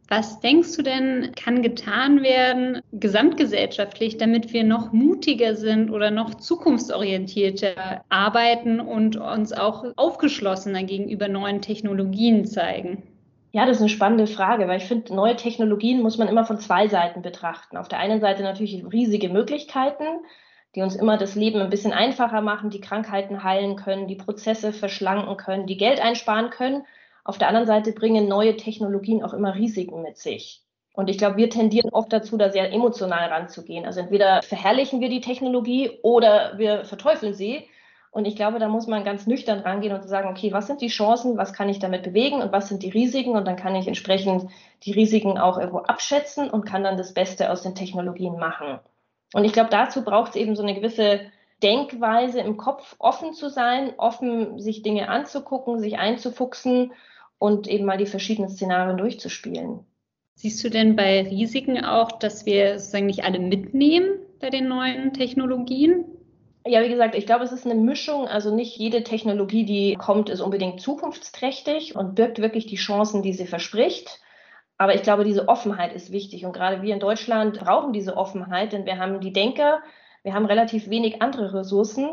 Was 0.06 0.38
denkst 0.38 0.76
du 0.76 0.82
denn, 0.82 1.32
kann 1.34 1.60
getan 1.60 2.22
werden, 2.22 2.80
gesamtgesellschaftlich, 2.92 4.16
damit 4.16 4.52
wir 4.52 4.62
noch 4.62 4.92
mutiger 4.92 5.56
sind 5.56 5.90
oder 5.90 6.12
noch 6.12 6.36
zukunftsorientierter 6.36 8.04
arbeiten 8.10 8.78
und 8.78 9.16
uns 9.16 9.52
auch 9.52 9.86
aufgeschlossener 9.96 10.84
gegenüber 10.84 11.26
neuen 11.26 11.62
Technologien 11.62 12.46
zeigen? 12.46 13.02
Ja, 13.50 13.64
das 13.64 13.76
ist 13.76 13.82
eine 13.82 13.88
spannende 13.88 14.26
Frage, 14.26 14.68
weil 14.68 14.78
ich 14.78 14.84
finde, 14.84 15.14
neue 15.14 15.36
Technologien 15.36 16.02
muss 16.02 16.18
man 16.18 16.28
immer 16.28 16.44
von 16.44 16.58
zwei 16.58 16.88
Seiten 16.88 17.22
betrachten. 17.22 17.76
Auf 17.78 17.88
der 17.88 17.98
einen 17.98 18.20
Seite 18.20 18.42
natürlich 18.42 18.84
riesige 18.92 19.30
Möglichkeiten, 19.30 20.04
die 20.74 20.82
uns 20.82 20.94
immer 20.94 21.16
das 21.16 21.34
Leben 21.34 21.60
ein 21.60 21.70
bisschen 21.70 21.92
einfacher 21.92 22.42
machen, 22.42 22.68
die 22.70 22.80
Krankheiten 22.80 23.42
heilen 23.42 23.76
können, 23.76 24.06
die 24.06 24.16
Prozesse 24.16 24.72
verschlanken 24.72 25.36
können, 25.38 25.66
die 25.66 25.78
Geld 25.78 25.98
einsparen 26.00 26.50
können. 26.50 26.84
Auf 27.24 27.38
der 27.38 27.48
anderen 27.48 27.66
Seite 27.66 27.92
bringen 27.92 28.28
neue 28.28 28.56
Technologien 28.56 29.24
auch 29.24 29.32
immer 29.32 29.54
Risiken 29.54 30.02
mit 30.02 30.18
sich. 30.18 30.62
Und 30.92 31.08
ich 31.08 31.16
glaube, 31.16 31.36
wir 31.36 31.48
tendieren 31.48 31.90
oft 31.90 32.12
dazu, 32.12 32.36
da 32.36 32.50
sehr 32.50 32.72
emotional 32.72 33.28
ranzugehen. 33.28 33.86
Also 33.86 34.00
entweder 34.00 34.42
verherrlichen 34.42 35.00
wir 35.00 35.08
die 35.08 35.20
Technologie 35.20 35.98
oder 36.02 36.58
wir 36.58 36.84
verteufeln 36.84 37.34
sie. 37.34 37.68
Und 38.10 38.24
ich 38.24 38.36
glaube, 38.36 38.58
da 38.58 38.68
muss 38.68 38.86
man 38.86 39.04
ganz 39.04 39.26
nüchtern 39.26 39.60
rangehen 39.60 39.94
und 39.94 40.08
sagen, 40.08 40.28
okay, 40.28 40.52
was 40.52 40.66
sind 40.66 40.80
die 40.80 40.88
Chancen, 40.88 41.36
was 41.36 41.52
kann 41.52 41.68
ich 41.68 41.78
damit 41.78 42.02
bewegen 42.02 42.40
und 42.40 42.52
was 42.52 42.68
sind 42.68 42.82
die 42.82 42.90
Risiken? 42.90 43.36
Und 43.36 43.46
dann 43.46 43.56
kann 43.56 43.74
ich 43.74 43.86
entsprechend 43.86 44.50
die 44.82 44.92
Risiken 44.92 45.38
auch 45.38 45.58
irgendwo 45.58 45.78
abschätzen 45.78 46.48
und 46.50 46.64
kann 46.64 46.84
dann 46.84 46.96
das 46.96 47.14
Beste 47.14 47.50
aus 47.50 47.62
den 47.62 47.74
Technologien 47.74 48.38
machen. 48.38 48.78
Und 49.34 49.44
ich 49.44 49.52
glaube, 49.52 49.70
dazu 49.70 50.02
braucht 50.02 50.30
es 50.30 50.36
eben 50.36 50.56
so 50.56 50.62
eine 50.62 50.74
gewisse 50.74 51.20
Denkweise 51.62 52.40
im 52.40 52.56
Kopf, 52.56 52.96
offen 52.98 53.34
zu 53.34 53.50
sein, 53.50 53.92
offen 53.98 54.60
sich 54.60 54.82
Dinge 54.82 55.08
anzugucken, 55.08 55.80
sich 55.80 55.98
einzufuchsen 55.98 56.92
und 57.38 57.68
eben 57.68 57.84
mal 57.84 57.98
die 57.98 58.06
verschiedenen 58.06 58.48
Szenarien 58.48 58.96
durchzuspielen. 58.96 59.80
Siehst 60.34 60.62
du 60.62 60.70
denn 60.70 60.94
bei 60.94 61.22
Risiken 61.22 61.84
auch, 61.84 62.12
dass 62.12 62.46
wir 62.46 62.78
sozusagen 62.78 63.06
nicht 63.06 63.24
alle 63.24 63.40
mitnehmen 63.40 64.20
bei 64.40 64.50
den 64.50 64.68
neuen 64.68 65.12
Technologien? 65.12 66.04
Ja, 66.68 66.82
wie 66.82 66.90
gesagt, 66.90 67.14
ich 67.14 67.24
glaube, 67.24 67.44
es 67.44 67.52
ist 67.52 67.64
eine 67.64 67.74
Mischung. 67.74 68.28
Also 68.28 68.54
nicht 68.54 68.76
jede 68.76 69.02
Technologie, 69.02 69.64
die 69.64 69.94
kommt, 69.94 70.28
ist 70.28 70.40
unbedingt 70.40 70.82
zukunftsträchtig 70.82 71.96
und 71.96 72.14
birgt 72.14 72.40
wirklich 72.40 72.66
die 72.66 72.76
Chancen, 72.76 73.22
die 73.22 73.32
sie 73.32 73.46
verspricht. 73.46 74.20
Aber 74.76 74.94
ich 74.94 75.02
glaube, 75.02 75.24
diese 75.24 75.48
Offenheit 75.48 75.94
ist 75.94 76.12
wichtig. 76.12 76.44
Und 76.44 76.52
gerade 76.52 76.82
wir 76.82 76.92
in 76.92 77.00
Deutschland 77.00 77.58
brauchen 77.58 77.94
diese 77.94 78.16
Offenheit, 78.16 78.72
denn 78.72 78.84
wir 78.84 78.98
haben 78.98 79.20
die 79.20 79.32
Denker, 79.32 79.82
wir 80.22 80.34
haben 80.34 80.44
relativ 80.44 80.90
wenig 80.90 81.22
andere 81.22 81.54
Ressourcen. 81.54 82.10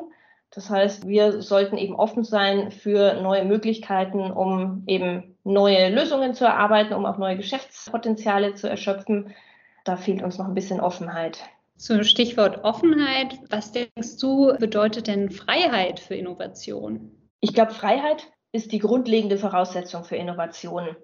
Das 0.51 0.69
heißt, 0.69 1.05
wir 1.05 1.41
sollten 1.41 1.77
eben 1.77 1.95
offen 1.95 2.23
sein 2.23 2.71
für 2.71 3.15
neue 3.21 3.43
Möglichkeiten, 3.43 4.31
um 4.31 4.83
eben 4.87 5.35
neue 5.43 5.89
Lösungen 5.89 6.33
zu 6.33 6.45
erarbeiten, 6.45 6.93
um 6.93 7.05
auch 7.05 7.17
neue 7.17 7.35
Geschäftspotenziale 7.35 8.55
zu 8.55 8.69
erschöpfen. 8.69 9.35
Da 9.83 9.97
fehlt 9.97 10.23
uns 10.23 10.37
noch 10.37 10.47
ein 10.47 10.53
bisschen 10.53 10.79
Offenheit. 10.79 11.43
Zum 11.77 12.05
Stichwort 12.05 12.63
Offenheit, 12.63 13.37
was 13.49 13.73
denkst 13.73 14.17
du, 14.21 14.55
bedeutet 14.57 15.07
denn 15.07 15.29
Freiheit 15.29 15.99
für 15.99 16.15
Innovation? 16.15 17.11
Ich 17.41 17.53
glaube, 17.53 17.73
Freiheit 17.73 18.31
ist 18.53 18.71
die 18.71 18.79
grundlegende 18.79 19.37
Voraussetzung 19.37 20.05
für 20.05 20.15
Innovation. 20.15 20.95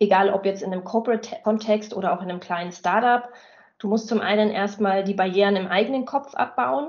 Egal 0.00 0.30
ob 0.30 0.44
jetzt 0.44 0.62
in 0.62 0.72
einem 0.72 0.82
Corporate-Kontext 0.82 1.94
oder 1.94 2.12
auch 2.12 2.22
in 2.22 2.28
einem 2.28 2.40
kleinen 2.40 2.72
Startup. 2.72 3.30
Du 3.78 3.86
musst 3.86 4.08
zum 4.08 4.20
einen 4.20 4.50
erstmal 4.50 5.04
die 5.04 5.14
Barrieren 5.14 5.54
im 5.54 5.68
eigenen 5.68 6.06
Kopf 6.06 6.34
abbauen. 6.34 6.88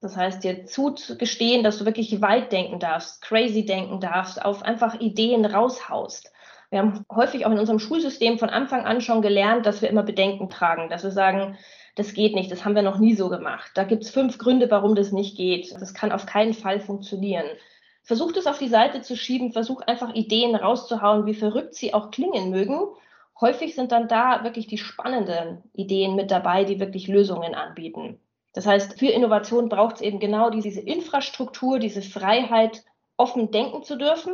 Das 0.00 0.16
heißt, 0.16 0.42
dir 0.42 0.64
zugestehen, 0.64 1.64
dass 1.64 1.78
du 1.78 1.84
wirklich 1.84 2.22
weit 2.22 2.50
denken 2.50 2.80
darfst, 2.80 3.20
crazy 3.20 3.66
denken 3.66 4.00
darfst, 4.00 4.42
auf 4.42 4.62
einfach 4.62 5.00
Ideen 5.00 5.44
raushaust. 5.44 6.32
Wir 6.70 6.78
haben 6.78 7.04
häufig 7.14 7.44
auch 7.44 7.52
in 7.52 7.58
unserem 7.58 7.78
Schulsystem 7.78 8.38
von 8.38 8.48
Anfang 8.48 8.84
an 8.86 9.02
schon 9.02 9.20
gelernt, 9.20 9.66
dass 9.66 9.82
wir 9.82 9.90
immer 9.90 10.02
Bedenken 10.02 10.48
tragen, 10.48 10.88
dass 10.88 11.04
wir 11.04 11.10
sagen, 11.10 11.58
das 11.94 12.14
geht 12.14 12.34
nicht, 12.34 12.50
das 12.50 12.64
haben 12.64 12.74
wir 12.74 12.82
noch 12.82 12.98
nie 12.98 13.14
so 13.14 13.28
gemacht. 13.28 13.70
Da 13.74 13.84
gibt 13.84 14.02
es 14.02 14.10
fünf 14.10 14.38
Gründe, 14.38 14.70
warum 14.70 14.94
das 14.94 15.12
nicht 15.12 15.36
geht. 15.36 15.72
Das 15.80 15.94
kann 15.94 16.12
auf 16.12 16.26
keinen 16.26 16.54
Fall 16.54 16.80
funktionieren. 16.80 17.46
Versuch 18.02 18.32
das 18.32 18.46
auf 18.46 18.58
die 18.58 18.68
Seite 18.68 19.00
zu 19.00 19.16
schieben, 19.16 19.52
versuch 19.52 19.80
einfach 19.80 20.14
Ideen 20.14 20.54
rauszuhauen, 20.54 21.24
wie 21.26 21.34
verrückt 21.34 21.74
sie 21.74 21.94
auch 21.94 22.10
klingen 22.10 22.50
mögen. 22.50 22.80
Häufig 23.40 23.74
sind 23.74 23.92
dann 23.92 24.08
da 24.08 24.44
wirklich 24.44 24.66
die 24.66 24.78
spannenden 24.78 25.62
Ideen 25.72 26.14
mit 26.14 26.30
dabei, 26.30 26.64
die 26.64 26.80
wirklich 26.80 27.08
Lösungen 27.08 27.54
anbieten. 27.54 28.20
Das 28.52 28.66
heißt, 28.66 28.98
für 28.98 29.06
Innovation 29.06 29.68
braucht 29.68 29.96
es 29.96 30.00
eben 30.02 30.20
genau 30.20 30.50
diese 30.50 30.80
Infrastruktur, 30.80 31.78
diese 31.78 32.02
Freiheit, 32.02 32.84
offen 33.16 33.50
denken 33.50 33.82
zu 33.82 33.96
dürfen. 33.96 34.32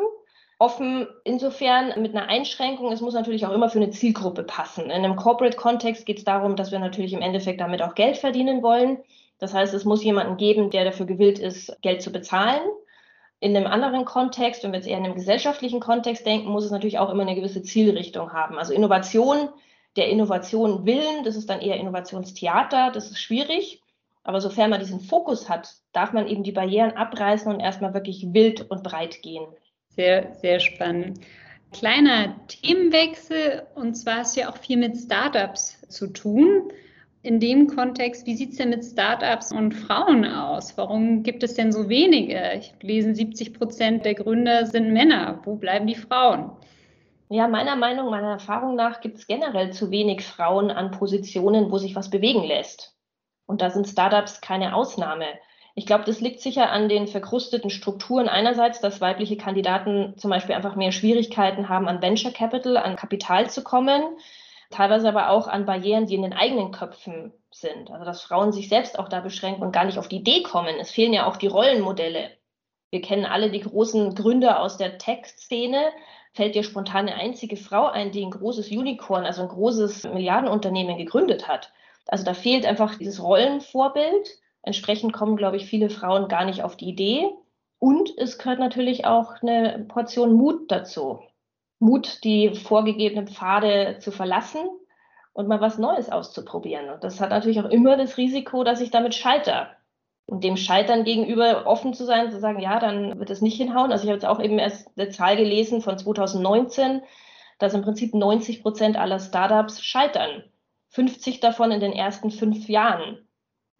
Offen 0.61 1.09
insofern 1.25 2.03
mit 2.03 2.15
einer 2.15 2.29
Einschränkung, 2.29 2.93
es 2.93 3.01
muss 3.01 3.15
natürlich 3.15 3.47
auch 3.47 3.53
immer 3.53 3.71
für 3.71 3.79
eine 3.79 3.89
Zielgruppe 3.93 4.43
passen. 4.43 4.85
In 4.85 4.91
einem 4.91 5.17
Corporate-Kontext 5.17 6.05
geht 6.05 6.19
es 6.19 6.25
darum, 6.25 6.55
dass 6.55 6.71
wir 6.71 6.79
natürlich 6.79 7.15
im 7.15 7.23
Endeffekt 7.23 7.63
damit 7.63 7.81
auch 7.81 7.95
Geld 7.95 8.19
verdienen 8.19 8.63
wollen. 8.63 8.99
Das 9.39 9.55
heißt, 9.55 9.73
es 9.73 9.87
muss 9.87 10.05
jemanden 10.05 10.37
geben, 10.37 10.69
der 10.69 10.85
dafür 10.85 11.07
gewillt 11.07 11.39
ist, 11.39 11.81
Geld 11.81 12.03
zu 12.03 12.13
bezahlen. 12.13 12.61
In 13.41 13.57
einem 13.57 13.67
anderen 13.67 14.05
Kontext, 14.05 14.63
wenn 14.63 14.73
wir 14.73 14.81
jetzt 14.81 14.87
eher 14.87 14.99
in 14.99 15.07
einem 15.07 15.15
gesellschaftlichen 15.15 15.81
Kontext 15.81 16.27
denken, 16.27 16.51
muss 16.51 16.67
es 16.67 16.71
natürlich 16.71 16.99
auch 16.99 17.09
immer 17.09 17.23
eine 17.23 17.37
gewisse 17.37 17.63
Zielrichtung 17.63 18.35
haben. 18.35 18.59
Also 18.59 18.75
Innovation, 18.75 19.49
der 19.97 20.11
Innovation 20.11 20.85
willen, 20.85 21.25
das 21.25 21.37
ist 21.37 21.49
dann 21.49 21.63
eher 21.63 21.81
Innovationstheater, 21.81 22.91
das 22.93 23.11
ist 23.11 23.19
schwierig. 23.19 23.81
Aber 24.25 24.43
sofern 24.43 24.69
man 24.69 24.81
diesen 24.81 25.01
Fokus 25.01 25.49
hat, 25.49 25.71
darf 25.95 26.13
man 26.13 26.29
eben 26.29 26.43
die 26.43 26.53
Barrieren 26.53 26.93
abreißen 26.93 27.51
und 27.51 27.61
erstmal 27.61 27.95
wirklich 27.95 28.35
wild 28.35 28.71
und 28.71 28.83
breit 28.83 29.23
gehen. 29.23 29.47
Sehr, 30.01 30.33
sehr 30.33 30.61
spannend. 30.61 31.21
Kleiner 31.73 32.35
Themenwechsel, 32.47 33.67
und 33.75 33.97
zwar 33.97 34.23
du 34.23 34.41
ja 34.41 34.49
auch 34.49 34.57
viel 34.57 34.79
mit 34.79 34.97
Startups 34.97 35.79
zu 35.91 36.07
tun. 36.07 36.73
In 37.21 37.39
dem 37.39 37.67
Kontext, 37.67 38.25
wie 38.25 38.35
sieht 38.35 38.53
es 38.53 38.57
denn 38.57 38.71
mit 38.71 38.83
Startups 38.83 39.53
und 39.53 39.75
Frauen 39.75 40.25
aus? 40.25 40.79
Warum 40.79 41.23
gibt 41.23 41.43
es 41.43 41.53
denn 41.53 41.71
so 41.71 41.91
wenige? 41.91 42.41
Ich 42.59 42.73
lese, 42.81 43.15
70 43.15 43.53
Prozent 43.53 44.07
der 44.07 44.15
Gründer 44.15 44.65
sind 44.65 44.91
Männer. 44.91 45.43
Wo 45.45 45.57
bleiben 45.57 45.87
die 45.87 45.97
Frauen? 45.97 46.51
Ja, 47.29 47.47
meiner 47.47 47.77
Meinung, 47.77 48.09
meiner 48.09 48.31
Erfahrung 48.31 48.77
nach 48.77 49.03
gibt 49.03 49.19
es 49.19 49.27
generell 49.27 49.75
zu 49.75 49.91
wenig 49.91 50.23
Frauen 50.23 50.71
an 50.71 50.93
Positionen, 50.93 51.71
wo 51.71 51.77
sich 51.77 51.95
was 51.95 52.09
bewegen 52.09 52.43
lässt. 52.43 52.97
Und 53.45 53.61
da 53.61 53.69
sind 53.69 53.87
Startups 53.87 54.41
keine 54.41 54.75
Ausnahme. 54.75 55.27
Ich 55.75 55.87
glaube, 55.87 56.05
das 56.05 56.21
liegt 56.21 56.41
sicher 56.41 56.71
an 56.71 56.89
den 56.89 57.07
verkrusteten 57.07 57.71
Strukturen 57.71 58.29
einerseits, 58.29 58.81
dass 58.81 59.01
weibliche 59.01 59.37
Kandidaten 59.37 60.15
zum 60.17 60.31
Beispiel 60.31 60.55
einfach 60.55 60.77
mehr 60.77 60.93
Schwierigkeiten 60.93 61.69
haben, 61.69 61.89
an 61.89 62.03
Venture 62.03 62.33
Capital, 62.33 62.77
an 62.77 62.97
Kapital 62.97 63.49
zu 63.49 63.63
kommen, 63.63 64.03
teilweise 64.71 65.09
aber 65.09 65.31
auch 65.31 65.47
an 65.49 65.67
Barrieren, 65.67 66.07
die 66.07 66.15
in 66.15 66.23
den 66.23 66.33
eigenen 66.33 66.73
Köpfen 66.73 67.33
sind. 67.53 67.91
Also 67.91 68.05
dass 68.05 68.23
Frauen 68.23 68.53
sich 68.53 68.69
selbst 68.69 68.99
auch 68.99 69.09
da 69.09 69.21
beschränken 69.21 69.63
und 69.63 69.73
gar 69.73 69.85
nicht 69.85 69.99
auf 69.99 70.09
die 70.09 70.19
Idee 70.19 70.43
kommen. 70.43 70.77
Es 70.81 70.91
fehlen 70.91 71.13
ja 71.13 71.27
auch 71.27 71.37
die 71.37 71.49
Rollenmodelle. 71.49 72.31
Wir 72.91 73.01
kennen 73.01 73.25
alle 73.25 73.51
die 73.51 73.61
großen 73.61 74.15
Gründer 74.15 74.61
aus 74.61 74.77
der 74.77 74.99
Tech-Szene. 74.99 75.93
Fällt 76.33 76.55
dir 76.55 76.63
spontan 76.65 77.09
eine 77.09 77.15
einzige 77.17 77.57
Frau 77.57 77.87
ein, 77.87 78.13
die 78.13 78.25
ein 78.25 78.31
großes 78.31 78.71
Unicorn, 78.71 79.25
also 79.25 79.43
ein 79.43 79.49
großes 79.49 80.05
Milliardenunternehmen 80.05 80.97
gegründet 80.97 81.49
hat? 81.49 81.73
Also 82.07 82.25
da 82.25 82.35
fehlt 82.35 82.67
einfach 82.67 82.97
dieses 82.97 83.23
Rollenvorbild. 83.23 84.29
Entsprechend 84.63 85.13
kommen, 85.13 85.37
glaube 85.37 85.57
ich, 85.57 85.67
viele 85.67 85.91
Frauen 85.91 86.29
gar 86.29 86.45
nicht 86.45 86.63
auf 86.63 86.77
die 86.77 86.89
Idee. 86.89 87.31
Und 87.79 88.13
es 88.19 88.39
gehört 88.39 88.59
natürlich 88.59 89.07
auch 89.07 89.43
eine 89.43 89.87
Portion 89.89 90.35
Mut 90.35 90.71
dazu. 90.71 91.21
Mut, 91.79 92.23
die 92.25 92.55
vorgegebenen 92.55 93.27
Pfade 93.27 93.97
zu 94.01 94.13
verlassen 94.13 94.61
und 95.33 95.49
mal 95.49 95.63
was 95.63 95.79
Neues 95.79 96.11
auszuprobieren. 96.11 96.91
Und 96.91 97.03
das 97.03 97.21
hat 97.21 97.31
natürlich 97.31 97.61
auch 97.61 97.71
immer 97.71 97.97
das 97.97 98.19
Risiko, 98.19 98.65
dass 98.65 98.83
ich 98.83 98.91
damit 98.91 99.15
scheitere. 99.15 99.69
Und 100.27 100.45
dem 100.45 100.57
Scheitern 100.57 101.05
gegenüber 101.05 101.67
offen 101.67 101.95
zu 101.95 102.05
sein, 102.05 102.31
zu 102.31 102.39
sagen, 102.39 102.61
ja, 102.61 102.79
dann 102.79 103.19
wird 103.19 103.31
es 103.31 103.41
nicht 103.41 103.57
hinhauen. 103.57 103.91
Also 103.91 104.05
ich 104.05 104.11
habe 104.11 104.17
jetzt 104.17 104.27
auch 104.27 104.41
eben 104.41 104.59
erst 104.59 104.89
eine 104.97 105.09
Zahl 105.09 105.37
gelesen 105.37 105.81
von 105.81 105.99
2019, 105.99 107.03
dass 107.59 107.75
im 107.75 107.83
Prinzip 107.83 108.15
90 108.15 108.63
Prozent 108.63 108.97
aller 108.97 109.19
Startups 109.19 109.83
scheitern. 109.83 110.45
50 110.89 111.41
davon 111.41 111.73
in 111.73 111.81
den 111.81 111.93
ersten 111.93 112.31
fünf 112.31 112.69
Jahren. 112.69 113.27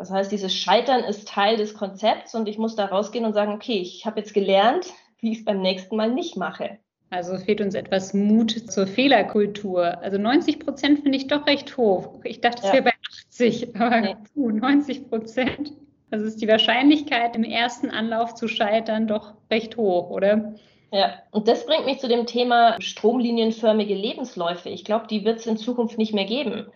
Das 0.01 0.11
heißt, 0.11 0.33
dieses 0.33 0.55
Scheitern 0.55 1.05
ist 1.05 1.29
Teil 1.29 1.59
des 1.59 1.75
Konzepts 1.75 2.35
und 2.35 2.49
ich 2.49 2.57
muss 2.57 2.75
da 2.75 2.87
rausgehen 2.87 3.27
und 3.27 3.35
sagen, 3.35 3.53
okay, 3.53 3.83
ich 3.83 4.07
habe 4.07 4.19
jetzt 4.19 4.33
gelernt, 4.33 4.87
wie 5.21 5.33
ich 5.33 5.41
es 5.41 5.45
beim 5.45 5.61
nächsten 5.61 5.95
Mal 5.95 6.11
nicht 6.11 6.39
mache. 6.39 6.79
Also 7.11 7.37
fehlt 7.37 7.61
uns 7.61 7.75
etwas 7.75 8.15
Mut 8.15 8.51
zur 8.51 8.87
Fehlerkultur. 8.87 9.99
Also 10.01 10.17
90 10.17 10.59
Prozent 10.61 11.01
finde 11.01 11.19
ich 11.19 11.27
doch 11.27 11.47
recht 11.47 11.77
hoch. 11.77 12.15
Ich 12.25 12.41
dachte, 12.41 12.63
es 12.63 12.69
ja. 12.69 12.73
wäre 12.73 12.85
bei 12.85 12.93
80, 13.29 13.77
aber 13.79 14.01
nee. 14.01 14.17
puh, 14.33 14.51
90 14.51 15.11
Prozent. 15.11 15.75
Also 16.11 16.25
ist 16.25 16.41
die 16.41 16.49
Wahrscheinlichkeit, 16.49 17.37
im 17.37 17.45
ersten 17.45 17.91
Anlauf 17.91 18.33
zu 18.33 18.49
scheitern, 18.49 19.07
doch 19.07 19.35
recht 19.51 19.77
hoch, 19.77 20.09
oder? 20.09 20.55
Ja, 20.93 21.13
und 21.31 21.47
das 21.47 21.67
bringt 21.67 21.85
mich 21.85 21.99
zu 21.99 22.09
dem 22.09 22.25
Thema 22.25 22.81
stromlinienförmige 22.81 23.95
Lebensläufe. 23.95 24.71
Ich 24.71 24.87
glaube, 24.87 25.09
die 25.09 25.27
wird 25.27 25.41
es 25.41 25.47
in 25.47 25.59
Zukunft 25.59 25.99
nicht 25.99 26.15
mehr 26.15 26.25
geben. 26.25 26.69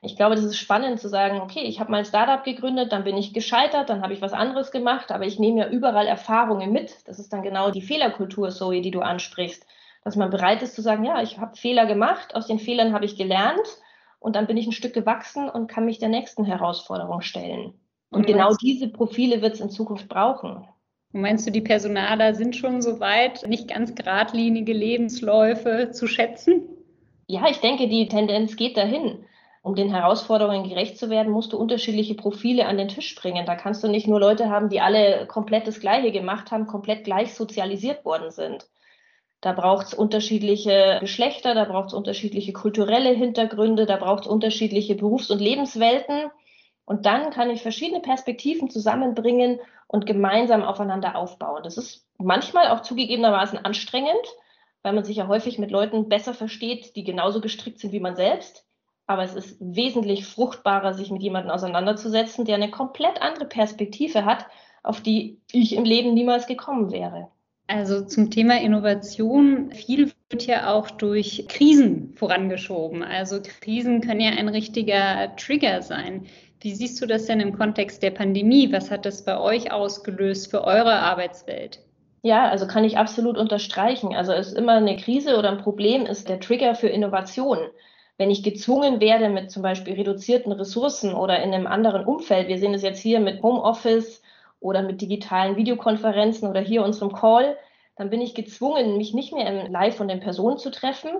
Ich 0.00 0.16
glaube, 0.16 0.36
das 0.36 0.44
ist 0.44 0.56
spannend 0.56 1.00
zu 1.00 1.08
sagen, 1.08 1.40
okay, 1.40 1.60
ich 1.60 1.80
habe 1.80 1.90
mal 1.90 1.98
ein 1.98 2.04
Startup 2.04 2.44
gegründet, 2.44 2.92
dann 2.92 3.04
bin 3.04 3.16
ich 3.16 3.34
gescheitert, 3.34 3.90
dann 3.90 4.02
habe 4.02 4.12
ich 4.12 4.22
was 4.22 4.32
anderes 4.32 4.70
gemacht, 4.70 5.10
aber 5.10 5.26
ich 5.26 5.38
nehme 5.38 5.60
ja 5.60 5.68
überall 5.68 6.06
Erfahrungen 6.06 6.72
mit. 6.72 7.06
Das 7.06 7.18
ist 7.18 7.32
dann 7.32 7.42
genau 7.42 7.70
die 7.70 7.82
Fehlerkultur, 7.82 8.50
Zoe, 8.50 8.80
die 8.80 8.92
du 8.92 9.00
ansprichst. 9.00 9.66
Dass 10.04 10.16
man 10.16 10.30
bereit 10.30 10.62
ist 10.62 10.74
zu 10.74 10.82
sagen, 10.82 11.04
ja, 11.04 11.20
ich 11.22 11.38
habe 11.38 11.56
Fehler 11.56 11.86
gemacht, 11.86 12.34
aus 12.34 12.46
den 12.46 12.60
Fehlern 12.60 12.92
habe 12.92 13.04
ich 13.04 13.16
gelernt 13.16 13.66
und 14.20 14.36
dann 14.36 14.46
bin 14.46 14.56
ich 14.56 14.66
ein 14.66 14.72
Stück 14.72 14.94
gewachsen 14.94 15.48
und 15.48 15.66
kann 15.66 15.84
mich 15.84 15.98
der 15.98 16.08
nächsten 16.08 16.44
Herausforderung 16.44 17.20
stellen. 17.20 17.74
Und, 18.10 18.20
und 18.20 18.26
genau 18.26 18.54
diese 18.54 18.88
Profile 18.88 19.42
wird 19.42 19.54
es 19.54 19.60
in 19.60 19.70
Zukunft 19.70 20.08
brauchen. 20.08 20.66
Meinst 21.12 21.46
du, 21.46 21.50
die 21.50 21.60
Personaler 21.60 22.34
sind 22.34 22.54
schon 22.54 22.82
so 22.82 23.00
weit, 23.00 23.46
nicht 23.46 23.68
ganz 23.68 23.94
geradlinige 23.94 24.72
Lebensläufe 24.72 25.90
zu 25.90 26.06
schätzen? 26.06 26.62
Ja, 27.26 27.48
ich 27.48 27.58
denke, 27.58 27.88
die 27.88 28.08
Tendenz 28.08 28.56
geht 28.56 28.76
dahin. 28.76 29.24
Um 29.68 29.74
den 29.74 29.90
Herausforderungen 29.90 30.66
gerecht 30.66 30.96
zu 30.96 31.10
werden, 31.10 31.30
musst 31.30 31.52
du 31.52 31.58
unterschiedliche 31.58 32.14
Profile 32.14 32.64
an 32.64 32.78
den 32.78 32.88
Tisch 32.88 33.14
bringen. 33.14 33.44
Da 33.44 33.54
kannst 33.54 33.84
du 33.84 33.88
nicht 33.88 34.06
nur 34.06 34.18
Leute 34.18 34.48
haben, 34.48 34.70
die 34.70 34.80
alle 34.80 35.26
komplett 35.26 35.66
das 35.66 35.78
Gleiche 35.78 36.10
gemacht 36.10 36.50
haben, 36.50 36.66
komplett 36.66 37.04
gleich 37.04 37.34
sozialisiert 37.34 38.02
worden 38.06 38.30
sind. 38.30 38.66
Da 39.42 39.52
braucht 39.52 39.88
es 39.88 39.92
unterschiedliche 39.92 40.96
Geschlechter, 41.00 41.54
da 41.54 41.66
braucht 41.66 41.88
es 41.88 41.92
unterschiedliche 41.92 42.54
kulturelle 42.54 43.10
Hintergründe, 43.10 43.84
da 43.84 43.98
braucht 43.98 44.22
es 44.22 44.26
unterschiedliche 44.26 44.94
Berufs- 44.94 45.30
und 45.30 45.38
Lebenswelten. 45.38 46.30
Und 46.86 47.04
dann 47.04 47.28
kann 47.28 47.50
ich 47.50 47.60
verschiedene 47.60 48.00
Perspektiven 48.00 48.70
zusammenbringen 48.70 49.60
und 49.86 50.06
gemeinsam 50.06 50.62
aufeinander 50.62 51.14
aufbauen. 51.14 51.62
Das 51.62 51.76
ist 51.76 52.06
manchmal 52.16 52.68
auch 52.68 52.80
zugegebenermaßen 52.80 53.62
anstrengend, 53.62 54.34
weil 54.80 54.94
man 54.94 55.04
sich 55.04 55.18
ja 55.18 55.28
häufig 55.28 55.58
mit 55.58 55.70
Leuten 55.70 56.08
besser 56.08 56.32
versteht, 56.32 56.96
die 56.96 57.04
genauso 57.04 57.42
gestrickt 57.42 57.80
sind 57.80 57.92
wie 57.92 58.00
man 58.00 58.16
selbst. 58.16 58.64
Aber 59.08 59.24
es 59.24 59.34
ist 59.34 59.56
wesentlich 59.58 60.26
fruchtbarer, 60.26 60.92
sich 60.92 61.10
mit 61.10 61.22
jemandem 61.22 61.50
auseinanderzusetzen, 61.50 62.44
der 62.44 62.56
eine 62.56 62.70
komplett 62.70 63.22
andere 63.22 63.46
Perspektive 63.46 64.26
hat, 64.26 64.46
auf 64.82 65.00
die 65.00 65.40
ich 65.50 65.74
im 65.74 65.84
Leben 65.84 66.12
niemals 66.12 66.46
gekommen 66.46 66.92
wäre. 66.92 67.28
Also 67.68 68.04
zum 68.04 68.30
Thema 68.30 68.60
Innovation, 68.60 69.72
viel 69.72 70.12
wird 70.28 70.46
ja 70.46 70.72
auch 70.72 70.90
durch 70.90 71.46
Krisen 71.48 72.12
vorangeschoben. 72.16 73.02
Also 73.02 73.40
Krisen 73.42 74.02
können 74.02 74.20
ja 74.20 74.30
ein 74.30 74.48
richtiger 74.48 75.34
Trigger 75.36 75.80
sein. 75.80 76.26
Wie 76.60 76.74
siehst 76.74 77.00
du 77.00 77.06
das 77.06 77.24
denn 77.24 77.40
im 77.40 77.56
Kontext 77.56 78.02
der 78.02 78.10
Pandemie? 78.10 78.70
Was 78.72 78.90
hat 78.90 79.06
das 79.06 79.24
bei 79.24 79.40
euch 79.40 79.72
ausgelöst 79.72 80.50
für 80.50 80.64
eure 80.64 80.94
Arbeitswelt? 80.94 81.80
Ja, 82.22 82.48
also 82.48 82.66
kann 82.66 82.84
ich 82.84 82.98
absolut 82.98 83.38
unterstreichen. 83.38 84.14
Also 84.14 84.32
es 84.32 84.48
ist 84.48 84.58
immer 84.58 84.74
eine 84.74 84.96
Krise 84.96 85.38
oder 85.38 85.50
ein 85.50 85.62
Problem 85.62 86.04
ist 86.04 86.28
der 86.28 86.40
Trigger 86.40 86.74
für 86.74 86.88
Innovation. 86.88 87.58
Wenn 88.18 88.30
ich 88.30 88.42
gezwungen 88.42 89.00
werde 89.00 89.28
mit 89.28 89.50
zum 89.50 89.62
Beispiel 89.62 89.94
reduzierten 89.94 90.50
Ressourcen 90.50 91.14
oder 91.14 91.40
in 91.40 91.54
einem 91.54 91.68
anderen 91.68 92.04
Umfeld, 92.04 92.48
wir 92.48 92.58
sehen 92.58 92.74
es 92.74 92.82
jetzt 92.82 93.00
hier 93.00 93.20
mit 93.20 93.42
Homeoffice 93.42 94.22
oder 94.58 94.82
mit 94.82 95.00
digitalen 95.00 95.56
Videokonferenzen 95.56 96.48
oder 96.48 96.60
hier 96.60 96.82
unserem 96.82 97.12
Call, 97.12 97.56
dann 97.94 98.10
bin 98.10 98.20
ich 98.20 98.34
gezwungen, 98.34 98.96
mich 98.96 99.14
nicht 99.14 99.32
mehr 99.32 99.46
im 99.46 99.72
Live 99.72 99.96
von 99.96 100.08
den 100.08 100.18
Personen 100.18 100.58
zu 100.58 100.70
treffen. 100.70 101.10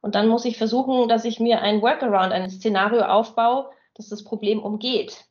Und 0.00 0.14
dann 0.14 0.28
muss 0.28 0.44
ich 0.44 0.56
versuchen, 0.56 1.08
dass 1.08 1.24
ich 1.24 1.40
mir 1.40 1.60
ein 1.60 1.82
Workaround, 1.82 2.32
ein 2.32 2.50
Szenario 2.50 3.02
aufbaue, 3.02 3.70
das 3.94 4.08
das 4.08 4.22
Problem 4.22 4.62
umgeht. 4.62 5.24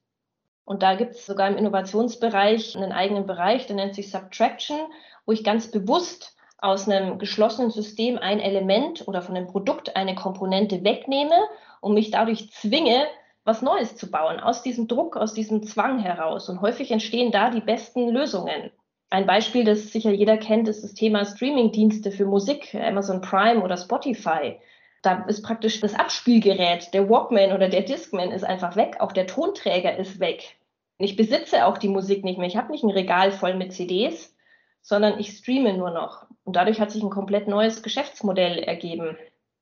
Und 0.66 0.84
da 0.84 0.96
gibt 0.96 1.12
es 1.12 1.26
sogar 1.26 1.48
im 1.48 1.58
Innovationsbereich 1.58 2.76
einen 2.76 2.92
eigenen 2.92 3.26
Bereich, 3.26 3.66
der 3.68 3.76
nennt 3.78 3.96
sich 3.96 4.12
Subtraction, 4.12 4.78
wo 5.26 5.32
ich 5.32 5.44
ganz 5.44 5.72
bewusst 5.72 6.36
aus 6.64 6.88
einem 6.88 7.20
geschlossenen 7.20 7.72
System 7.72 8.18
ein 8.18 8.40
Element 8.40 9.06
oder 9.08 9.22
von 9.22 9.36
einem 9.36 9.48
Produkt 9.48 9.98
eine 9.98 10.16
Komponente 10.16 10.84
wegnehme 10.84 11.36
und 11.82 11.94
mich 11.94 12.10
dadurch 12.10 12.52
zwinge, 12.52 13.06
was 13.44 13.62
Neues 13.62 13.98
zu 13.98 14.10
bauen, 14.10 14.40
aus 14.40 14.64
diesem 14.64 14.88
Druck, 14.88 15.18
aus 15.18 15.34
diesem 15.34 15.64
Zwang 15.64 16.00
heraus. 16.00 16.48
Und 16.48 16.62
häufig 16.62 16.92
entstehen 16.92 17.34
da 17.34 17.50
die 17.50 17.60
besten 17.60 18.08
Lösungen. 18.08 18.72
Ein 19.10 19.28
Beispiel, 19.28 19.66
das 19.66 19.92
sicher 19.92 20.12
jeder 20.12 20.38
kennt, 20.38 20.70
ist 20.70 20.84
das 20.84 20.94
Thema 20.94 21.26
Streamingdienste 21.26 22.12
für 22.12 22.26
Musik, 22.26 22.74
Amazon 22.74 23.20
Prime 23.20 23.62
oder 23.62 23.76
Spotify. 23.76 24.58
Da 25.02 25.26
ist 25.26 25.44
praktisch 25.44 25.82
das 25.82 25.94
Abspielgerät, 25.94 26.94
der 26.94 27.10
Walkman 27.10 27.52
oder 27.52 27.68
der 27.68 27.82
Discman 27.82 28.32
ist 28.32 28.46
einfach 28.46 28.78
weg, 28.78 28.96
auch 29.02 29.12
der 29.12 29.28
Tonträger 29.28 29.98
ist 29.98 30.22
weg. 30.22 30.56
Ich 30.98 31.18
besitze 31.18 31.66
auch 31.66 31.78
die 31.78 31.90
Musik 31.90 32.24
nicht 32.24 32.40
mehr. 32.40 32.48
Ich 32.48 32.56
habe 32.56 32.72
nicht 32.72 32.86
ein 32.86 32.90
Regal 32.90 33.34
voll 33.34 33.56
mit 33.56 33.74
CDs, 33.74 34.34
sondern 34.82 35.20
ich 35.20 35.38
streame 35.38 35.74
nur 35.74 35.92
noch. 35.92 36.26
Und 36.44 36.56
dadurch 36.56 36.80
hat 36.80 36.92
sich 36.92 37.04
ein 37.04 37.10
komplett 37.10 37.48
neues 37.48 37.84
Geschäftsmodell 37.84 38.60
ergeben. 38.60 39.18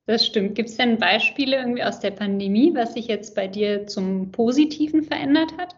Das 0.07 0.25
stimmt. 0.25 0.55
Gibt 0.55 0.69
es 0.69 0.77
denn 0.77 0.97
Beispiele 0.97 1.57
irgendwie 1.57 1.83
aus 1.83 1.99
der 1.99 2.11
Pandemie, 2.11 2.73
was 2.73 2.95
sich 2.95 3.07
jetzt 3.07 3.35
bei 3.35 3.47
dir 3.47 3.87
zum 3.87 4.31
Positiven 4.31 5.03
verändert 5.03 5.53
hat? 5.57 5.75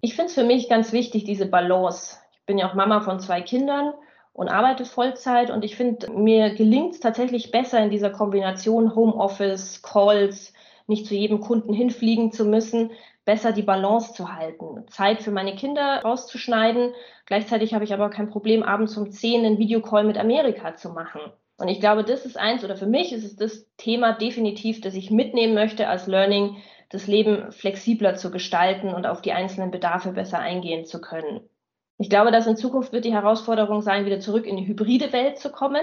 Ich 0.00 0.14
finde 0.14 0.28
es 0.28 0.34
für 0.34 0.44
mich 0.44 0.68
ganz 0.68 0.92
wichtig, 0.92 1.24
diese 1.24 1.46
Balance. 1.46 2.18
Ich 2.32 2.46
bin 2.46 2.58
ja 2.58 2.68
auch 2.68 2.74
Mama 2.74 3.00
von 3.00 3.20
zwei 3.20 3.40
Kindern 3.40 3.92
und 4.32 4.48
arbeite 4.48 4.84
Vollzeit. 4.84 5.50
Und 5.50 5.64
ich 5.64 5.76
finde, 5.76 6.10
mir 6.10 6.54
gelingt 6.54 6.94
es 6.94 7.00
tatsächlich 7.00 7.50
besser 7.50 7.82
in 7.82 7.90
dieser 7.90 8.10
Kombination 8.10 8.94
Homeoffice, 8.94 9.82
Calls, 9.82 10.52
nicht 10.86 11.06
zu 11.06 11.14
jedem 11.14 11.40
Kunden 11.40 11.72
hinfliegen 11.72 12.30
zu 12.30 12.44
müssen, 12.44 12.90
besser 13.24 13.52
die 13.52 13.62
Balance 13.62 14.12
zu 14.12 14.34
halten. 14.34 14.84
Zeit 14.88 15.22
für 15.22 15.30
meine 15.30 15.54
Kinder 15.54 16.02
rauszuschneiden. 16.02 16.92
Gleichzeitig 17.26 17.74
habe 17.74 17.84
ich 17.84 17.94
aber 17.94 18.10
kein 18.10 18.30
Problem, 18.30 18.62
abends 18.62 18.96
um 18.96 19.10
10 19.10 19.44
einen 19.44 19.58
Videocall 19.58 20.04
mit 20.04 20.18
Amerika 20.18 20.76
zu 20.76 20.90
machen. 20.90 21.20
Und 21.56 21.68
ich 21.68 21.80
glaube, 21.80 22.04
das 22.04 22.26
ist 22.26 22.36
eins, 22.36 22.64
oder 22.64 22.76
für 22.76 22.86
mich 22.86 23.12
ist 23.12 23.24
es 23.24 23.36
das 23.36 23.66
Thema 23.76 24.12
definitiv, 24.12 24.80
das 24.80 24.94
ich 24.94 25.10
mitnehmen 25.10 25.54
möchte 25.54 25.88
als 25.88 26.06
Learning, 26.06 26.56
das 26.90 27.06
Leben 27.06 27.50
flexibler 27.52 28.14
zu 28.16 28.30
gestalten 28.30 28.92
und 28.92 29.06
auf 29.06 29.22
die 29.22 29.32
einzelnen 29.32 29.70
Bedarfe 29.70 30.12
besser 30.12 30.38
eingehen 30.40 30.84
zu 30.84 31.00
können. 31.00 31.40
Ich 31.98 32.10
glaube, 32.10 32.32
dass 32.32 32.46
in 32.46 32.56
Zukunft 32.56 32.92
wird 32.92 33.04
die 33.04 33.12
Herausforderung 33.12 33.80
sein, 33.80 34.04
wieder 34.04 34.18
zurück 34.18 34.46
in 34.46 34.56
die 34.56 34.66
hybride 34.66 35.12
Welt 35.12 35.38
zu 35.38 35.50
kommen. 35.50 35.82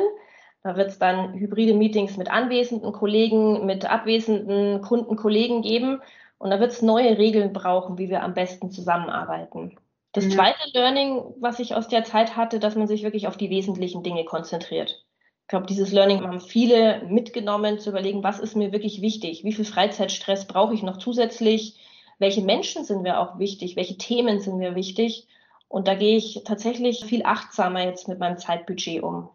Da 0.61 0.75
wird 0.75 0.89
es 0.89 0.99
dann 0.99 1.33
hybride 1.33 1.73
Meetings 1.73 2.17
mit 2.17 2.29
anwesenden 2.29 2.91
Kollegen, 2.91 3.65
mit 3.65 3.89
abwesenden 3.89 4.81
Kunden, 4.81 5.15
Kollegen 5.15 5.61
geben. 5.61 6.01
Und 6.41 6.49
da 6.49 6.59
wird 6.59 6.71
es 6.71 6.81
neue 6.81 7.19
Regeln 7.19 7.53
brauchen, 7.53 7.99
wie 7.99 8.09
wir 8.09 8.23
am 8.23 8.33
besten 8.33 8.71
zusammenarbeiten. 8.71 9.77
Das 10.11 10.23
ja. 10.23 10.31
zweite 10.31 10.71
Learning, 10.73 11.21
was 11.39 11.59
ich 11.59 11.75
aus 11.75 11.87
der 11.87 12.03
Zeit 12.03 12.35
hatte, 12.35 12.57
dass 12.57 12.75
man 12.75 12.87
sich 12.87 13.03
wirklich 13.03 13.27
auf 13.27 13.37
die 13.37 13.51
wesentlichen 13.51 14.01
Dinge 14.01 14.25
konzentriert. 14.25 15.05
Ich 15.43 15.47
glaube, 15.49 15.67
dieses 15.67 15.91
Learning 15.91 16.21
haben 16.23 16.41
viele 16.41 17.03
mitgenommen, 17.07 17.77
zu 17.77 17.91
überlegen, 17.91 18.23
was 18.23 18.39
ist 18.39 18.55
mir 18.55 18.71
wirklich 18.71 19.03
wichtig? 19.03 19.43
Wie 19.43 19.53
viel 19.53 19.65
Freizeitstress 19.65 20.47
brauche 20.47 20.73
ich 20.73 20.81
noch 20.81 20.97
zusätzlich? 20.97 21.79
Welche 22.17 22.41
Menschen 22.41 22.85
sind 22.85 23.03
mir 23.03 23.19
auch 23.19 23.37
wichtig? 23.37 23.75
Welche 23.75 23.99
Themen 23.99 24.39
sind 24.39 24.57
mir 24.57 24.73
wichtig? 24.73 25.27
Und 25.67 25.87
da 25.87 25.93
gehe 25.93 26.17
ich 26.17 26.41
tatsächlich 26.43 27.05
viel 27.05 27.21
achtsamer 27.23 27.85
jetzt 27.85 28.07
mit 28.07 28.17
meinem 28.17 28.39
Zeitbudget 28.39 29.03
um. 29.03 29.29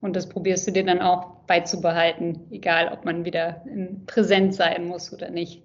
Und 0.00 0.14
das 0.14 0.28
probierst 0.28 0.68
du 0.68 0.70
dir 0.70 0.84
dann 0.84 1.02
auch 1.02 1.40
beizubehalten, 1.48 2.46
egal 2.52 2.92
ob 2.92 3.04
man 3.04 3.24
wieder 3.24 3.64
in 3.66 4.06
Präsenz 4.06 4.58
sein 4.58 4.86
muss 4.86 5.12
oder 5.12 5.28
nicht. 5.28 5.64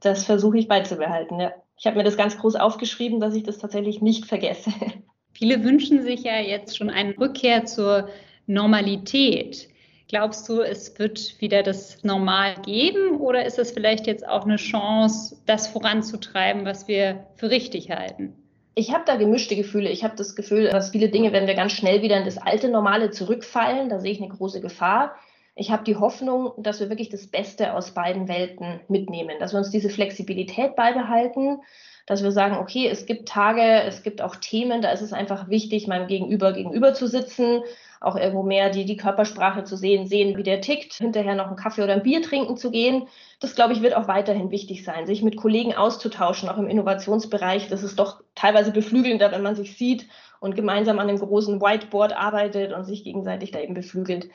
Das 0.00 0.24
versuche 0.24 0.58
ich 0.58 0.68
beizubehalten, 0.68 1.40
ja. 1.40 1.52
Ich 1.76 1.86
habe 1.86 1.96
mir 1.96 2.04
das 2.04 2.16
ganz 2.16 2.36
groß 2.38 2.56
aufgeschrieben, 2.56 3.20
dass 3.20 3.34
ich 3.34 3.44
das 3.44 3.58
tatsächlich 3.58 4.00
nicht 4.00 4.26
vergesse. 4.26 4.72
Viele 5.32 5.62
wünschen 5.62 6.02
sich 6.02 6.24
ja 6.24 6.40
jetzt 6.40 6.76
schon 6.76 6.90
eine 6.90 7.16
Rückkehr 7.16 7.64
zur 7.64 8.08
Normalität. 8.46 9.68
Glaubst 10.08 10.48
du, 10.48 10.62
es 10.62 10.98
wird 10.98 11.40
wieder 11.40 11.62
das 11.62 12.02
Normal 12.02 12.56
geben 12.64 13.20
oder 13.20 13.44
ist 13.44 13.58
es 13.58 13.70
vielleicht 13.70 14.06
jetzt 14.06 14.26
auch 14.26 14.44
eine 14.44 14.56
Chance, 14.56 15.36
das 15.46 15.68
voranzutreiben, 15.68 16.64
was 16.64 16.88
wir 16.88 17.26
für 17.36 17.50
richtig 17.50 17.90
halten? 17.90 18.34
Ich 18.74 18.92
habe 18.92 19.04
da 19.06 19.16
gemischte 19.16 19.54
Gefühle. 19.54 19.90
Ich 19.90 20.04
habe 20.04 20.16
das 20.16 20.34
Gefühl, 20.34 20.70
dass 20.70 20.90
viele 20.90 21.10
Dinge 21.10 21.32
werden 21.32 21.46
wir 21.46 21.54
ganz 21.54 21.72
schnell 21.72 22.00
wieder 22.00 22.16
in 22.16 22.24
das 22.24 22.38
alte 22.38 22.68
Normale 22.68 23.10
zurückfallen. 23.10 23.88
Da 23.88 24.00
sehe 24.00 24.12
ich 24.12 24.22
eine 24.22 24.30
große 24.30 24.60
Gefahr. 24.60 25.14
Ich 25.58 25.70
habe 25.70 25.84
die 25.84 25.96
Hoffnung, 25.96 26.52
dass 26.56 26.80
wir 26.80 26.88
wirklich 26.88 27.08
das 27.08 27.26
Beste 27.26 27.74
aus 27.74 27.92
beiden 27.92 28.28
Welten 28.28 28.80
mitnehmen, 28.88 29.36
dass 29.40 29.52
wir 29.52 29.58
uns 29.58 29.70
diese 29.70 29.90
Flexibilität 29.90 30.76
beibehalten, 30.76 31.60
dass 32.06 32.22
wir 32.22 32.32
sagen, 32.32 32.56
okay, 32.56 32.88
es 32.88 33.06
gibt 33.06 33.28
Tage, 33.28 33.82
es 33.82 34.02
gibt 34.02 34.22
auch 34.22 34.36
Themen, 34.36 34.82
da 34.82 34.92
ist 34.92 35.02
es 35.02 35.12
einfach 35.12 35.48
wichtig, 35.48 35.86
meinem 35.86 36.06
Gegenüber 36.06 36.52
gegenüber 36.52 36.94
zu 36.94 37.06
sitzen 37.06 37.62
auch 38.00 38.16
irgendwo 38.16 38.42
mehr 38.42 38.70
die, 38.70 38.84
die 38.84 38.96
Körpersprache 38.96 39.64
zu 39.64 39.76
sehen, 39.76 40.06
sehen, 40.06 40.36
wie 40.36 40.42
der 40.42 40.60
tickt, 40.60 40.94
hinterher 40.94 41.34
noch 41.34 41.48
einen 41.48 41.56
Kaffee 41.56 41.82
oder 41.82 41.94
ein 41.94 42.02
Bier 42.02 42.22
trinken 42.22 42.56
zu 42.56 42.70
gehen. 42.70 43.08
Das, 43.40 43.54
glaube 43.54 43.72
ich, 43.72 43.82
wird 43.82 43.94
auch 43.94 44.08
weiterhin 44.08 44.50
wichtig 44.50 44.84
sein, 44.84 45.06
sich 45.06 45.22
mit 45.22 45.36
Kollegen 45.36 45.74
auszutauschen, 45.74 46.48
auch 46.48 46.58
im 46.58 46.68
Innovationsbereich. 46.68 47.68
Das 47.68 47.82
ist 47.82 47.98
doch 47.98 48.22
teilweise 48.34 48.70
beflügelnder, 48.70 49.32
wenn 49.32 49.42
man 49.42 49.56
sich 49.56 49.76
sieht 49.76 50.06
und 50.40 50.54
gemeinsam 50.54 50.98
an 50.98 51.08
einem 51.08 51.18
großen 51.18 51.60
Whiteboard 51.60 52.12
arbeitet 52.12 52.72
und 52.72 52.84
sich 52.84 53.02
gegenseitig 53.02 53.50
da 53.50 53.60
eben 53.60 53.74
beflügelt. 53.74 54.28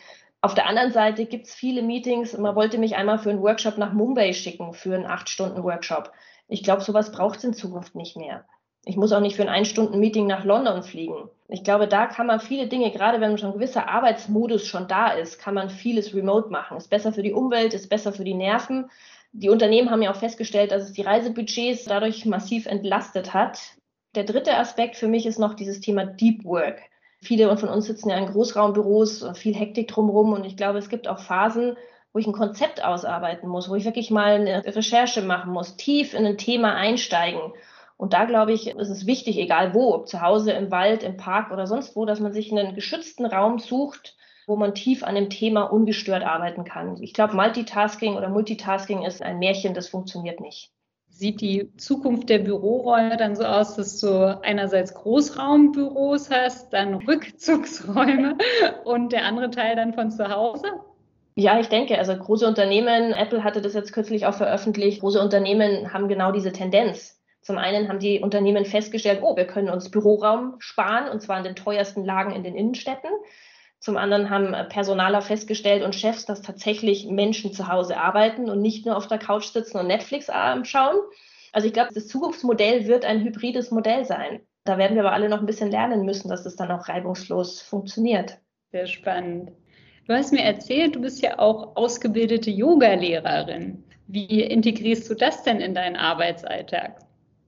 Auf 0.44 0.56
der 0.56 0.68
anderen 0.68 0.92
Seite 0.92 1.26
gibt 1.26 1.48
es 1.48 1.54
viele 1.54 1.82
Meetings. 1.82 2.38
Man 2.38 2.54
wollte 2.54 2.78
mich 2.78 2.98
einmal 2.98 3.18
für 3.18 3.30
einen 3.30 3.42
Workshop 3.42 3.78
nach 3.78 3.94
Mumbai 3.94 4.34
schicken, 4.34 4.74
für 4.74 4.94
einen 4.94 5.06
acht 5.06 5.30
Stunden 5.30 5.64
Workshop. 5.64 6.12
Ich 6.50 6.64
glaube, 6.64 6.82
sowas 6.82 7.14
braucht 7.14 7.38
es 7.38 7.46
in 7.46 7.54
Zukunft 7.54 7.96
nicht 7.96 8.18
mehr. 8.18 8.44
Ich 8.84 8.98
muss 8.98 9.14
auch 9.14 9.22
nicht 9.22 9.38
für 9.38 9.44
ein 9.44 9.48
Ein-Stunden-Meeting 9.48 10.28
nach 10.28 10.44
London 10.44 10.84
fliegen. 10.84 11.30
Ich 11.48 11.64
glaube, 11.64 11.88
da 11.88 12.08
kann 12.08 12.28
man 12.28 12.42
viele 12.42 12.68
Dinge, 12.68 12.92
gerade 12.92 13.22
wenn 13.22 13.38
schon 13.38 13.52
ein 13.52 13.54
gewisser 13.54 13.88
Arbeitsmodus 13.88 14.68
schon 14.68 14.90
da 14.90 15.12
ist, 15.12 15.40
kann 15.40 15.54
man 15.54 15.70
vieles 15.70 16.14
remote 16.14 16.50
machen. 16.50 16.76
Ist 16.76 16.90
besser 16.90 17.14
für 17.14 17.24
die 17.24 17.32
Umwelt, 17.32 17.74
ist 17.74 17.88
besser 17.88 18.12
für 18.12 18.26
die 18.26 18.34
Nerven. 18.34 18.92
Die 19.32 19.50
Unternehmen 19.50 19.92
haben 19.92 20.02
ja 20.02 20.12
auch 20.12 20.18
festgestellt, 20.18 20.72
dass 20.74 20.84
es 20.84 20.92
die 20.92 21.04
Reisebudgets 21.04 21.86
dadurch 21.86 22.26
massiv 22.26 22.66
entlastet 22.66 23.34
hat. 23.34 23.62
Der 24.16 24.26
dritte 24.26 24.58
Aspekt 24.58 24.98
für 24.98 25.08
mich 25.08 25.26
ist 25.26 25.40
noch 25.40 25.54
dieses 25.54 25.80
Thema 25.80 26.06
Deep 26.06 26.44
Work. 26.44 26.82
Viele 27.24 27.56
von 27.58 27.70
uns 27.70 27.86
sitzen 27.86 28.10
ja 28.10 28.18
in 28.18 28.28
Großraumbüros, 28.28 29.26
viel 29.34 29.56
Hektik 29.56 29.88
drumherum 29.88 30.34
und 30.34 30.46
ich 30.46 30.58
glaube, 30.58 30.78
es 30.78 30.90
gibt 30.90 31.08
auch 31.08 31.20
Phasen, 31.20 31.78
wo 32.12 32.20
ich 32.20 32.28
ein 32.28 32.34
Konzept 32.34 32.84
ausarbeiten 32.84 33.50
muss, 33.50 33.70
wo 33.70 33.76
ich 33.76 33.86
wirklich 33.86 34.12
mal 34.12 34.34
eine 34.34 34.66
Recherche 34.66 35.22
machen 35.22 35.54
muss, 35.54 35.78
tief 35.78 36.14
in 36.14 36.26
ein 36.26 36.38
Thema 36.38 36.76
einsteigen. 36.76 37.54
Und 37.96 38.12
da 38.12 38.26
glaube 38.26 38.52
ich, 38.52 38.68
ist 38.68 38.90
es 38.90 39.06
wichtig, 39.06 39.38
egal 39.40 39.74
wo, 39.74 39.94
ob 39.94 40.10
zu 40.10 40.22
Hause, 40.22 40.52
im 40.52 40.70
Wald, 40.70 41.04
im 41.04 41.16
Park 41.16 41.52
oder 41.52 41.66
sonst 41.66 41.96
wo, 41.96 42.06
dass 42.06 42.20
man 42.20 42.34
sich 42.34 42.52
einen 42.52 42.76
geschützten 42.76 43.26
Raum 43.26 43.60
sucht, 43.60 44.18
wo 44.46 44.58
man 44.58 44.76
tief 44.76 45.04
an 45.04 45.16
dem 45.16 45.30
Thema 45.30 45.64
ungestört 45.64 46.24
arbeiten 46.24 46.66
kann. 46.66 47.02
Ich 47.02 47.14
glaube, 47.14 47.36
Multitasking 47.36 48.18
oder 48.18 48.28
Multitasking 48.28 49.04
ist 49.04 49.22
ein 49.22 49.40
Märchen, 49.40 49.74
das 49.74 49.88
funktioniert 49.88 50.42
nicht. 50.42 50.73
Sieht 51.16 51.42
die 51.42 51.72
Zukunft 51.78 52.28
der 52.30 52.40
Büroräume 52.40 53.18
dann 53.18 53.36
so 53.36 53.44
aus, 53.44 53.76
dass 53.76 54.00
du 54.00 54.42
einerseits 54.42 54.96
Großraumbüros 54.96 56.32
hast, 56.32 56.74
dann 56.74 56.96
Rückzugsräume 56.96 58.36
und 58.84 59.14
der 59.14 59.26
andere 59.26 59.52
Teil 59.52 59.76
dann 59.76 59.94
von 59.94 60.10
zu 60.10 60.28
Hause? 60.28 60.66
Ja, 61.36 61.60
ich 61.60 61.70
denke, 61.70 62.00
also 62.00 62.16
große 62.16 62.48
Unternehmen, 62.48 63.14
Apple 63.14 63.44
hatte 63.44 63.62
das 63.62 63.76
jetzt 63.76 63.94
kürzlich 63.94 64.26
auch 64.26 64.34
veröffentlicht, 64.34 65.02
große 65.02 65.22
Unternehmen 65.22 65.94
haben 65.94 66.08
genau 66.08 66.32
diese 66.32 66.52
Tendenz. 66.52 67.22
Zum 67.42 67.60
einen 67.60 67.90
haben 67.90 68.00
die 68.00 68.20
Unternehmen 68.20 68.66
festgestellt, 68.66 69.20
oh, 69.22 69.36
wir 69.36 69.46
können 69.46 69.70
uns 69.70 69.92
Büroraum 69.92 70.56
sparen 70.60 71.12
und 71.12 71.22
zwar 71.22 71.38
in 71.38 71.44
den 71.44 71.56
teuersten 71.56 72.04
Lagen 72.04 72.32
in 72.32 72.44
den 72.44 72.56
Innenstädten. 72.56 73.12
Zum 73.84 73.98
anderen 73.98 74.30
haben 74.30 74.56
Personaler 74.70 75.22
festgestellt 75.22 75.84
und 75.84 75.94
Chefs, 75.94 76.26
dass 76.26 76.42
tatsächlich 76.42 77.06
Menschen 77.08 77.52
zu 77.52 77.68
Hause 77.68 77.98
arbeiten 77.98 78.50
und 78.50 78.62
nicht 78.62 78.86
nur 78.86 78.96
auf 78.96 79.10
der 79.10 79.18
Couch 79.18 79.48
sitzen 79.48 79.78
und 79.78 79.88
Netflix 79.88 80.28
schauen. 80.64 80.96
Also 81.52 81.68
ich 81.68 81.74
glaube, 81.74 81.90
das 81.94 82.08
Zukunftsmodell 82.08 82.88
wird 82.88 83.04
ein 83.04 83.26
hybrides 83.26 83.72
Modell 83.72 84.06
sein. 84.06 84.40
Da 84.64 84.78
werden 84.78 84.96
wir 84.96 85.04
aber 85.04 85.12
alle 85.12 85.28
noch 85.28 85.42
ein 85.42 85.46
bisschen 85.46 85.70
lernen 85.70 86.06
müssen, 86.06 86.30
dass 86.30 86.46
das 86.46 86.56
dann 86.56 86.72
auch 86.72 86.88
reibungslos 86.88 87.62
funktioniert. 87.62 88.38
Sehr 88.72 88.88
spannend. 88.88 89.52
Du 90.08 90.14
hast 90.14 90.32
mir 90.32 90.44
erzählt, 90.44 90.96
du 90.96 91.02
bist 91.02 91.22
ja 91.22 91.38
auch 91.38 91.76
ausgebildete 91.76 92.52
Yoga-Lehrerin. 92.52 93.84
Wie 94.08 94.44
integrierst 94.44 95.10
du 95.10 95.14
das 95.14 95.44
denn 95.44 95.60
in 95.60 95.76
deinen 95.76 95.98
Arbeitsalltag? 95.98 97.00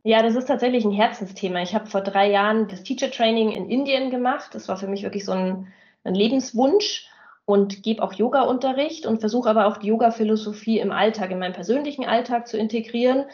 Ja, 0.04 0.22
das 0.22 0.36
ist 0.36 0.48
tatsächlich 0.48 0.84
ein 0.84 0.92
Herzensthema. 0.92 1.62
Ich 1.62 1.74
habe 1.74 1.86
vor 1.86 2.02
drei 2.02 2.30
Jahren 2.30 2.68
das 2.68 2.84
Teacher 2.84 3.10
Training 3.10 3.52
in 3.52 3.70
Indien 3.70 4.10
gemacht. 4.12 4.50
Das 4.54 4.68
war 4.68 4.76
für 4.76 4.88
mich 4.88 5.04
wirklich 5.04 5.24
so 5.24 5.32
ein 5.32 5.68
ein 6.06 6.16
Lebenswunsch 6.16 7.08
und 7.46 7.84
gebe 7.84 8.02
auch 8.02 8.14
Yoga-Unterricht 8.14 9.06
und 9.06 9.20
versuche 9.20 9.50
aber 9.50 9.68
auch 9.68 9.78
die 9.78 9.88
Yoga-Philosophie 9.88 10.80
im 10.80 10.92
Alltag, 10.92 11.32
in 11.32 11.40
meinem 11.40 11.54
persönlichen 11.54 12.06
Alltag 12.06 12.48
zu 12.48 12.58
integrieren 12.58 13.26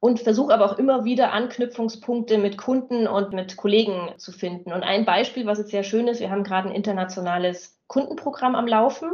und 0.00 0.20
versuche 0.20 0.54
aber 0.54 0.64
auch 0.64 0.78
immer 0.78 1.04
wieder 1.04 1.32
Anknüpfungspunkte 1.32 2.38
mit 2.38 2.56
Kunden 2.56 3.06
und 3.06 3.32
mit 3.32 3.56
Kollegen 3.56 4.14
zu 4.16 4.32
finden. 4.32 4.72
Und 4.72 4.82
ein 4.82 5.04
Beispiel, 5.04 5.46
was 5.46 5.58
jetzt 5.58 5.70
sehr 5.70 5.84
schön 5.84 6.08
ist, 6.08 6.20
wir 6.20 6.30
haben 6.30 6.42
gerade 6.42 6.68
ein 6.68 6.74
internationales 6.74 7.78
Kundenprogramm 7.86 8.54
am 8.54 8.66
Laufen 8.66 9.10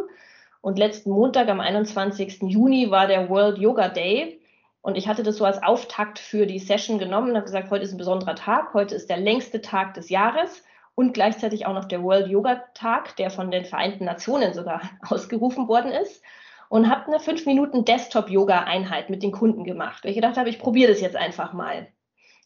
und 0.61 0.79
letzten 0.79 1.11
Montag 1.11 1.49
am 1.49 1.61
21. 1.61 2.43
Juni 2.43 2.91
war 2.91 3.07
der 3.07 3.29
World 3.29 3.59
Yoga 3.59 3.89
Day. 3.89 4.41
Und 4.81 4.97
ich 4.97 5.09
hatte 5.09 5.25
das 5.25 5.37
so 5.37 5.45
als 5.45 5.63
Auftakt 5.63 6.21
für 6.21 6.47
die 6.47 6.61
Session 6.61 7.01
genommen 7.01 7.31
und 7.31 7.37
habe 7.37 7.47
gesagt, 7.47 7.71
heute 7.71 7.85
ist 7.85 7.93
ein 7.93 7.99
besonderer 7.99 8.37
Tag, 8.37 8.73
heute 8.73 8.95
ist 8.95 9.11
der 9.11 9.17
längste 9.17 9.61
Tag 9.61 9.95
des 9.95 10.09
Jahres 10.11 10.63
und 10.97 11.13
gleichzeitig 11.13 11.67
auch 11.67 11.75
noch 11.75 11.85
der 11.85 12.03
World 12.03 12.27
Yoga 12.27 12.65
Tag, 12.75 13.17
der 13.17 13.31
von 13.31 13.53
den 13.53 13.67
Vereinten 13.67 14.07
Nationen 14.07 14.55
sogar 14.55 14.81
ausgerufen 15.09 15.69
worden 15.69 15.93
ist. 15.93 16.25
Und 16.69 16.91
habe 16.91 17.07
eine 17.07 17.21
fünf 17.21 17.47
Minuten 17.47 17.85
Desktop-Yoga-Einheit 17.85 19.09
mit 19.09 19.23
den 19.23 19.31
Kunden 19.31 19.63
gemacht, 19.63 20.03
weil 20.03 20.11
ich 20.11 20.17
gedacht 20.17 20.37
habe, 20.37 20.49
ich 20.49 20.59
probiere 20.59 20.91
das 20.91 21.01
jetzt 21.01 21.15
einfach 21.15 21.53
mal. 21.53 21.87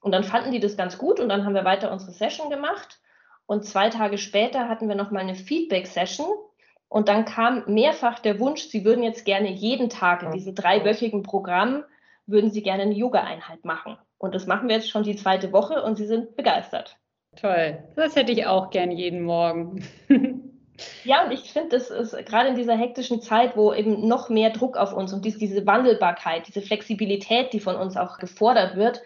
Und 0.02 0.12
dann 0.12 0.24
fanden 0.24 0.52
die 0.52 0.60
das 0.60 0.76
ganz 0.76 0.98
gut 0.98 1.20
und 1.20 1.30
dann 1.30 1.46
haben 1.46 1.54
wir 1.54 1.64
weiter 1.64 1.90
unsere 1.90 2.12
Session 2.12 2.50
gemacht. 2.50 3.00
Und 3.46 3.64
zwei 3.64 3.88
Tage 3.88 4.18
später 4.18 4.68
hatten 4.68 4.88
wir 4.88 4.94
nochmal 4.94 5.22
eine 5.22 5.34
Feedback-Session. 5.34 6.28
Und 6.88 7.08
dann 7.08 7.24
kam 7.24 7.64
mehrfach 7.66 8.18
der 8.18 8.38
Wunsch, 8.40 8.64
sie 8.64 8.84
würden 8.84 9.02
jetzt 9.02 9.24
gerne 9.24 9.50
jeden 9.50 9.88
Tag 9.88 10.22
in 10.22 10.32
diesem 10.32 10.54
dreiwöchigen 10.54 11.22
Programm, 11.22 11.84
würden 12.26 12.50
sie 12.50 12.62
gerne 12.62 12.82
eine 12.82 12.94
Yoga-Einheit 12.94 13.64
machen. 13.64 13.96
Und 14.18 14.34
das 14.34 14.46
machen 14.46 14.68
wir 14.68 14.76
jetzt 14.76 14.90
schon 14.90 15.04
die 15.04 15.16
zweite 15.16 15.52
Woche 15.52 15.82
und 15.82 15.96
sie 15.96 16.06
sind 16.06 16.36
begeistert. 16.36 16.98
Toll. 17.36 17.82
Das 17.96 18.16
hätte 18.16 18.32
ich 18.32 18.46
auch 18.46 18.70
gern 18.70 18.90
jeden 18.90 19.22
Morgen. 19.22 19.84
Ja, 21.04 21.24
und 21.24 21.32
ich 21.32 21.52
finde, 21.52 21.76
das 21.76 21.90
ist 21.90 22.16
gerade 22.26 22.48
in 22.48 22.56
dieser 22.56 22.76
hektischen 22.76 23.20
Zeit, 23.20 23.56
wo 23.56 23.72
eben 23.72 24.06
noch 24.06 24.28
mehr 24.28 24.50
Druck 24.50 24.76
auf 24.76 24.92
uns 24.92 25.12
und 25.12 25.24
diese 25.24 25.66
Wandelbarkeit, 25.66 26.46
diese 26.48 26.62
Flexibilität, 26.62 27.52
die 27.52 27.60
von 27.60 27.76
uns 27.76 27.96
auch 27.96 28.18
gefordert 28.18 28.76
wird, 28.76 29.02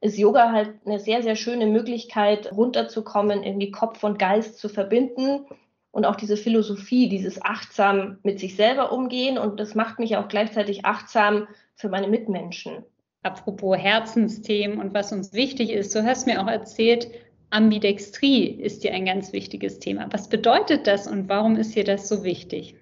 ist 0.00 0.18
Yoga 0.18 0.52
halt 0.52 0.74
eine 0.86 0.98
sehr, 0.98 1.22
sehr 1.22 1.36
schöne 1.36 1.66
Möglichkeit, 1.66 2.50
runterzukommen, 2.52 3.42
irgendwie 3.42 3.70
Kopf 3.70 4.02
und 4.02 4.18
Geist 4.18 4.58
zu 4.58 4.68
verbinden 4.68 5.44
und 5.90 6.06
auch 6.06 6.16
diese 6.16 6.36
Philosophie, 6.36 7.08
dieses 7.08 7.42
achtsam 7.42 8.18
mit 8.22 8.40
sich 8.40 8.56
selber 8.56 8.92
umgehen 8.92 9.36
und 9.36 9.60
das 9.60 9.74
macht 9.74 9.98
mich 9.98 10.16
auch 10.16 10.28
gleichzeitig 10.28 10.84
achtsam 10.84 11.48
für 11.74 11.88
meine 11.88 12.08
Mitmenschen. 12.08 12.84
Apropos 13.22 13.76
Herzensthemen 13.76 14.80
und 14.80 14.94
was 14.94 15.12
uns 15.12 15.34
wichtig 15.34 15.70
ist, 15.70 15.94
du 15.94 16.04
hast 16.04 16.26
mir 16.26 16.42
auch 16.42 16.48
erzählt, 16.48 17.10
Ambidextrie 17.50 18.46
ist 18.46 18.84
dir 18.84 18.94
ein 18.94 19.06
ganz 19.06 19.32
wichtiges 19.32 19.80
Thema. 19.80 20.06
Was 20.10 20.28
bedeutet 20.28 20.86
das 20.86 21.08
und 21.08 21.28
warum 21.28 21.56
ist 21.56 21.74
dir 21.74 21.82
das 21.82 22.08
so 22.08 22.22
wichtig? 22.22 22.76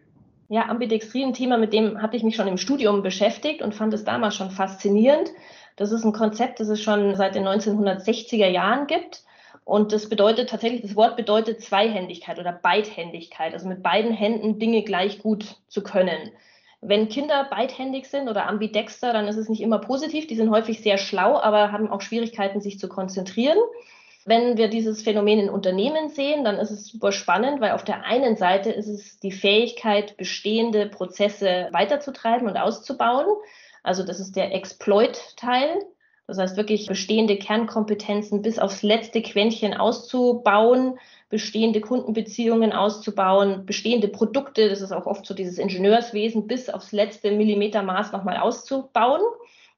Ja, 0.50 0.68
Ambidextrie, 0.68 1.24
ein 1.24 1.33
Thema, 1.33 1.57
mit 1.57 1.72
dem 1.72 2.02
hatte 2.02 2.16
ich 2.16 2.22
mich 2.22 2.37
schon 2.37 2.48
im 2.48 2.59
Studium 2.59 3.02
beschäftigt 3.02 3.62
und 3.62 3.74
fand 3.74 3.94
es 3.94 4.04
damals 4.04 4.35
schon 4.35 4.50
faszinierend. 4.50 5.31
Das 5.76 5.90
ist 5.90 6.04
ein 6.04 6.12
Konzept, 6.12 6.61
das 6.61 6.68
es 6.68 6.83
schon 6.83 7.14
seit 7.16 7.35
den 7.35 7.46
1960er 7.46 8.48
Jahren 8.48 8.87
gibt. 8.87 9.24
Und 9.64 9.92
das 9.92 10.09
bedeutet 10.09 10.50
tatsächlich, 10.50 10.83
das 10.83 10.96
Wort 10.96 11.16
bedeutet 11.16 11.62
Zweihändigkeit 11.62 12.38
oder 12.38 12.52
Beidhändigkeit, 12.52 13.52
also 13.54 13.68
mit 13.68 13.83
beiden 13.83 14.12
Händen 14.12 14.59
Dinge 14.59 14.83
gleich 14.83 15.18
gut 15.18 15.57
zu 15.68 15.83
können. 15.83 16.31
Wenn 16.81 17.09
Kinder 17.09 17.46
beidhändig 17.50 18.07
sind 18.07 18.28
oder 18.28 18.46
ambidexter, 18.46 19.12
dann 19.12 19.28
ist 19.28 19.37
es 19.37 19.48
nicht 19.48 19.62
immer 19.62 19.78
positiv. 19.78 20.26
Die 20.26 20.37
sind 20.37 20.50
häufig 20.50 20.81
sehr 20.81 20.96
schlau, 20.96 21.38
aber 21.38 21.72
haben 21.72 21.90
auch 21.90 22.02
Schwierigkeiten, 22.02 22.61
sich 22.61 22.78
zu 22.78 22.88
konzentrieren. 22.88 23.59
Wenn 24.29 24.59
wir 24.59 24.69
dieses 24.69 25.01
Phänomen 25.01 25.38
in 25.38 25.49
Unternehmen 25.49 26.11
sehen, 26.11 26.45
dann 26.45 26.59
ist 26.59 26.71
es 26.71 26.87
super 26.87 27.12
spannend, 27.12 27.62
weil 27.62 27.73
auf 27.73 27.83
der 27.83 28.05
einen 28.05 28.37
Seite 28.37 28.71
ist 28.71 28.87
es 28.87 29.19
die 29.21 29.33
Fähigkeit, 29.33 30.19
bestehende 30.19 30.87
Prozesse 30.87 31.69
weiterzutreiben 31.73 32.47
und 32.47 32.59
auszubauen. 32.59 33.25
Also 33.83 34.05
das 34.05 34.21
ist 34.21 34.37
der 34.37 34.55
Exploit-Teil. 34.55 35.79
Das 36.27 36.37
heißt 36.37 36.59
wirklich 36.59 36.87
bestehende 36.87 37.38
Kernkompetenzen 37.38 38.43
bis 38.43 38.59
aufs 38.59 38.83
letzte 38.83 39.23
Quäntchen 39.23 39.73
auszubauen, 39.73 40.99
bestehende 41.31 41.81
Kundenbeziehungen 41.81 42.75
auszubauen, 42.75 43.64
bestehende 43.64 44.09
Produkte, 44.09 44.69
das 44.69 44.83
ist 44.83 44.93
auch 44.93 45.07
oft 45.07 45.25
so 45.25 45.33
dieses 45.33 45.57
Ingenieurswesen, 45.57 46.47
bis 46.47 46.69
aufs 46.69 46.93
letzte 46.93 47.31
Millimetermaß 47.31 48.12
nochmal 48.12 48.37
auszubauen. 48.37 49.23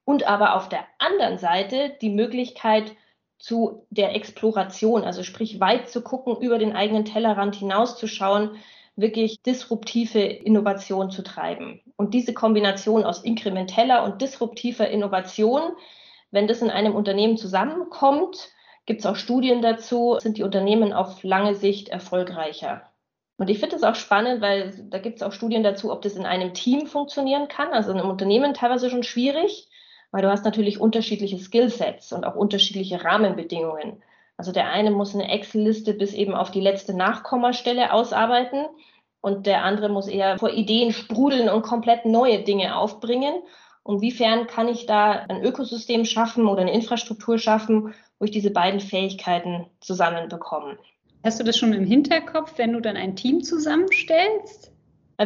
Und 0.05 0.27
aber 0.27 0.57
auf 0.57 0.69
der 0.69 0.83
anderen 0.99 1.39
Seite 1.39 1.93
die 2.01 2.11
Möglichkeit, 2.11 2.97
zu 3.41 3.87
der 3.91 4.15
Exploration, 4.15 5.03
also 5.03 5.23
sprich 5.23 5.59
weit 5.61 5.89
zu 5.89 6.03
gucken, 6.03 6.37
über 6.41 6.59
den 6.59 6.77
eigenen 6.77 7.07
Tellerrand 7.07 7.57
hinauszuschauen, 7.57 8.51
wirklich 8.97 9.43
disruptive 9.43 10.21
Innovation 10.21 11.11
zu 11.11 11.23
treiben. 11.23 11.81
Und 11.97 12.13
diese 12.13 12.35
Kombination 12.35 13.05
aus 13.05 13.25
inkrementeller 13.25 14.05
und 14.05 14.21
disruptiver 14.21 14.89
Innovation, 14.89 15.63
wenn 16.31 16.49
das 16.49 16.61
in 16.61 16.71
einem 16.71 16.95
Unternehmen 16.95 17.39
zusammenkommt, 17.39 18.51
gibt 18.85 19.01
es 19.01 19.07
auch 19.07 19.17
Studien 19.17 19.63
dazu, 19.63 20.19
sind 20.21 20.37
die 20.37 20.43
Unternehmen 20.43 20.93
auf 20.93 21.23
lange 21.23 21.55
Sicht 21.55 21.89
erfolgreicher. 21.89 22.83
Und 23.39 23.49
ich 23.49 23.59
finde 23.59 23.77
es 23.77 23.85
auch 23.85 23.95
spannend, 23.95 24.43
weil 24.43 24.87
da 24.91 24.99
gibt 24.99 25.17
es 25.17 25.23
auch 25.23 25.33
Studien 25.33 25.63
dazu, 25.63 25.91
ob 25.91 26.03
das 26.03 26.15
in 26.15 26.27
einem 26.27 26.53
Team 26.53 26.87
funktionieren 26.87 27.49
kann, 27.49 27.69
also 27.73 27.91
in 27.91 27.99
einem 27.99 28.11
Unternehmen 28.11 28.53
teilweise 28.53 28.91
schon 28.91 29.03
schwierig 29.03 29.70
weil 30.11 30.23
du 30.23 30.31
hast 30.31 30.45
natürlich 30.45 30.81
unterschiedliche 30.81 31.39
Skillsets 31.39 32.13
und 32.13 32.25
auch 32.25 32.35
unterschiedliche 32.35 33.05
Rahmenbedingungen. 33.05 34.03
Also 34.37 34.53
der 34.53 34.71
eine 34.71 34.91
muss 34.91 35.15
eine 35.15 35.31
Excel-Liste 35.31 35.95
bis 35.95 36.15
eben 36.15 36.35
auf 36.35 36.51
die 36.51 36.61
letzte 36.61 36.97
Nachkommastelle 36.97 37.93
ausarbeiten 37.93 38.67
und 39.21 39.47
der 39.47 39.65
andere 39.65 39.89
muss 39.89 40.09
eher 40.09 40.39
vor 40.39 40.51
Ideen 40.51 40.93
sprudeln 40.93 41.49
und 41.49 41.63
komplett 41.63 42.07
neue 42.07 42.43
Dinge 42.43 42.77
aufbringen. 42.77 43.35
Inwiefern 43.87 44.47
kann 44.47 44.69
ich 44.69 44.87
da 44.87 45.13
ein 45.29 45.43
Ökosystem 45.43 46.05
schaffen 46.05 46.47
oder 46.47 46.63
eine 46.63 46.73
Infrastruktur 46.73 47.39
schaffen, 47.39 47.95
wo 48.19 48.25
ich 48.25 48.31
diese 48.31 48.51
beiden 48.51 48.81
Fähigkeiten 48.81 49.67
zusammenbekomme? 49.81 50.79
Hast 51.23 51.39
du 51.39 51.45
das 51.45 51.59
schon 51.59 51.75
im 51.75 51.85
Hinterkopf, 51.85 52.55
wenn 52.57 52.73
du 52.73 52.81
dann 52.81 52.97
ein 52.97 53.17
Team 53.17 53.43
zusammenstellst? 53.43 54.73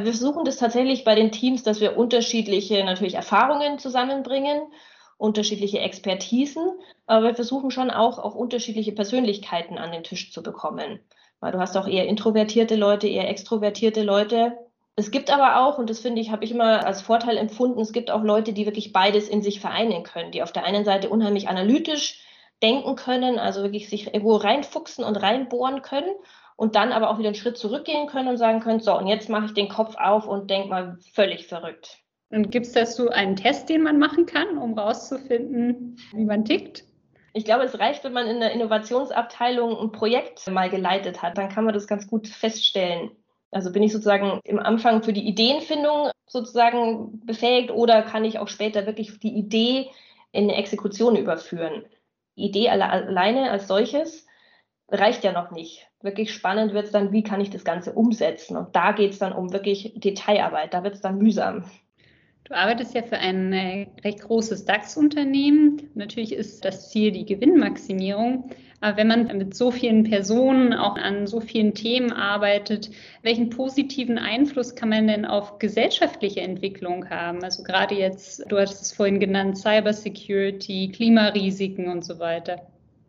Wir 0.03 0.13
versuchen 0.13 0.45
das 0.45 0.57
tatsächlich 0.57 1.05
bei 1.05 1.15
den 1.15 1.31
Teams, 1.31 1.63
dass 1.63 1.81
wir 1.81 1.97
unterschiedliche 1.97 2.83
natürlich 2.85 3.15
Erfahrungen 3.15 3.79
zusammenbringen 3.79 4.63
unterschiedliche 5.17 5.79
Expertisen, 5.79 6.73
aber 7.07 7.27
wir 7.27 7.35
versuchen 7.35 7.71
schon 7.71 7.91
auch, 7.91 8.19
auch 8.19 8.35
unterschiedliche 8.35 8.93
Persönlichkeiten 8.93 9.79
an 9.79 9.93
den 9.93 10.03
Tisch 10.03 10.33
zu 10.33 10.43
bekommen. 10.43 11.01
Weil 11.41 11.53
du 11.53 11.59
hast 11.59 11.77
auch 11.77 11.87
eher 11.87 12.07
introvertierte 12.07 12.75
Leute, 12.77 13.07
eher 13.07 13.29
extrovertierte 13.29 14.03
Leute. 14.03 14.59
Es 14.97 15.11
gibt 15.11 15.31
aber 15.31 15.61
auch, 15.65 15.79
und 15.79 15.91
das 15.91 16.01
finde 16.01 16.21
ich, 16.21 16.31
habe 16.31 16.45
ich 16.45 16.51
immer 16.51 16.87
als 16.87 17.01
Vorteil 17.03 17.37
empfunden, 17.37 17.81
es 17.81 17.93
gibt 17.93 18.11
auch 18.11 18.23
Leute, 18.23 18.53
die 18.53 18.67
wirklich 18.67 18.93
beides 18.93 19.29
in 19.29 19.43
sich 19.43 19.61
vereinen 19.61 20.03
können, 20.03 20.31
die 20.31 20.43
auf 20.43 20.53
der 20.53 20.65
einen 20.65 20.85
Seite 20.85 21.09
unheimlich 21.09 21.49
analytisch 21.49 22.21
denken 22.63 22.97
können, 22.97 23.39
also 23.39 23.63
wirklich 23.63 23.89
sich 23.89 24.07
irgendwo 24.07 24.37
reinfuchsen 24.37 25.05
und 25.05 25.17
reinbohren 25.17 25.83
können 25.83 26.15
und 26.57 26.77
dann 26.77 26.93
aber 26.93 27.11
auch 27.11 27.19
wieder 27.19 27.29
einen 27.29 27.35
Schritt 27.35 27.59
zurückgehen 27.59 28.07
können 28.07 28.29
und 28.29 28.37
sagen 28.37 28.61
können, 28.61 28.81
so, 28.81 28.97
und 28.97 29.07
jetzt 29.07 29.29
mache 29.29 29.47
ich 29.47 29.55
den 29.55 29.69
Kopf 29.69 29.97
auf 29.97 30.27
und 30.27 30.51
denke 30.51 30.69
mal 30.69 30.99
völlig 31.13 31.47
verrückt. 31.47 31.99
Und 32.31 32.51
gibt 32.51 32.67
es 32.67 32.73
dazu 32.73 33.11
einen 33.11 33.37
Test, 33.37 33.69
den 33.69 33.83
man 33.83 33.99
machen 33.99 34.27
kann, 34.27 34.59
um 34.59 34.79
rauszufinden, 34.79 35.97
wie 36.13 36.25
man 36.25 36.45
tickt? 36.45 36.85
Ich 37.33 37.45
glaube, 37.45 37.65
es 37.65 37.79
reicht, 37.79 38.05
wenn 38.05 38.13
man 38.13 38.29
in 38.29 38.41
der 38.41 38.53
Innovationsabteilung 38.53 39.77
ein 39.77 39.93
Projekt 39.93 40.49
mal 40.49 40.71
geleitet 40.71 41.23
hat. 41.23 41.37
Dann 41.37 41.49
kann 41.49 41.65
man 41.65 41.75
das 41.75 41.89
ganz 41.89 42.07
gut 42.07 42.29
feststellen. 42.29 43.11
Also 43.51 43.73
bin 43.73 43.83
ich 43.83 43.93
sozusagen 43.93 44.41
im 44.45 44.59
Anfang 44.59 45.03
für 45.03 45.13
die 45.13 45.27
Ideenfindung 45.27 46.11
sozusagen 46.27 47.21
befähigt 47.25 47.71
oder 47.71 48.03
kann 48.03 48.25
ich 48.25 48.39
auch 48.39 48.49
später 48.49 48.87
wirklich 48.87 49.19
die 49.19 49.37
Idee 49.37 49.91
in 50.33 50.45
eine 50.45 50.57
Exekution 50.57 51.17
überführen? 51.17 51.85
Die 52.37 52.47
Idee 52.47 52.71
alle, 52.71 52.89
alleine 52.89 53.51
als 53.51 53.69
solches 53.69 54.27
reicht 54.89 55.25
ja 55.25 55.33
noch 55.33 55.51
nicht. 55.51 55.87
Wirklich 56.03 56.33
spannend 56.33 56.75
wird 56.75 56.87
es 56.87 56.93
dann, 56.93 57.13
wie 57.13 57.23
kann 57.23 57.41
ich 57.41 57.51
das 57.51 57.65
Ganze 57.65 57.93
umsetzen? 57.93 58.57
Und 58.57 58.77
da 58.77 58.93
geht 58.93 59.13
es 59.13 59.19
dann 59.19 59.33
um 59.33 59.53
wirklich 59.53 59.95
Detailarbeit. 59.97 60.75
Da 60.75 60.85
wird 60.85 60.95
es 60.95 61.01
dann 61.01 61.19
mühsam. 61.19 61.65
Du 62.45 62.53
arbeitest 62.53 62.95
ja 62.95 63.03
für 63.03 63.17
ein 63.17 63.55
äh, 63.55 63.87
recht 64.05 64.21
großes 64.21 64.67
DAX-Unternehmen. 64.67 65.89
Natürlich 65.95 66.35
ist 66.35 66.63
das 66.63 66.91
Ziel 66.91 67.11
die 67.11 67.25
Gewinnmaximierung. 67.25 68.51
Aber 68.83 68.99
wenn 68.99 69.09
man 69.09 69.35
mit 69.39 69.55
so 69.55 69.71
vielen 69.71 70.05
Personen 70.05 70.75
auch 70.75 70.97
an 70.97 71.27
so 71.27 71.41
vielen 71.41 71.73
Themen 71.73 72.13
arbeitet, 72.13 72.91
welchen 73.23 73.49
positiven 73.49 74.19
Einfluss 74.19 74.75
kann 74.75 74.91
man 74.91 75.07
denn 75.07 75.25
auf 75.25 75.59
gesellschaftliche 75.59 76.43
Entwicklung 76.43 77.09
haben? 77.09 77.43
Also 77.43 77.63
gerade 77.63 77.95
jetzt, 77.95 78.45
du 78.51 78.59
hast 78.59 78.83
es 78.83 78.93
vorhin 78.93 79.21
genannt, 79.21 79.57
Cybersecurity, 79.57 80.93
Klimarisiken 80.95 81.89
und 81.89 82.05
so 82.05 82.19
weiter. 82.19 82.61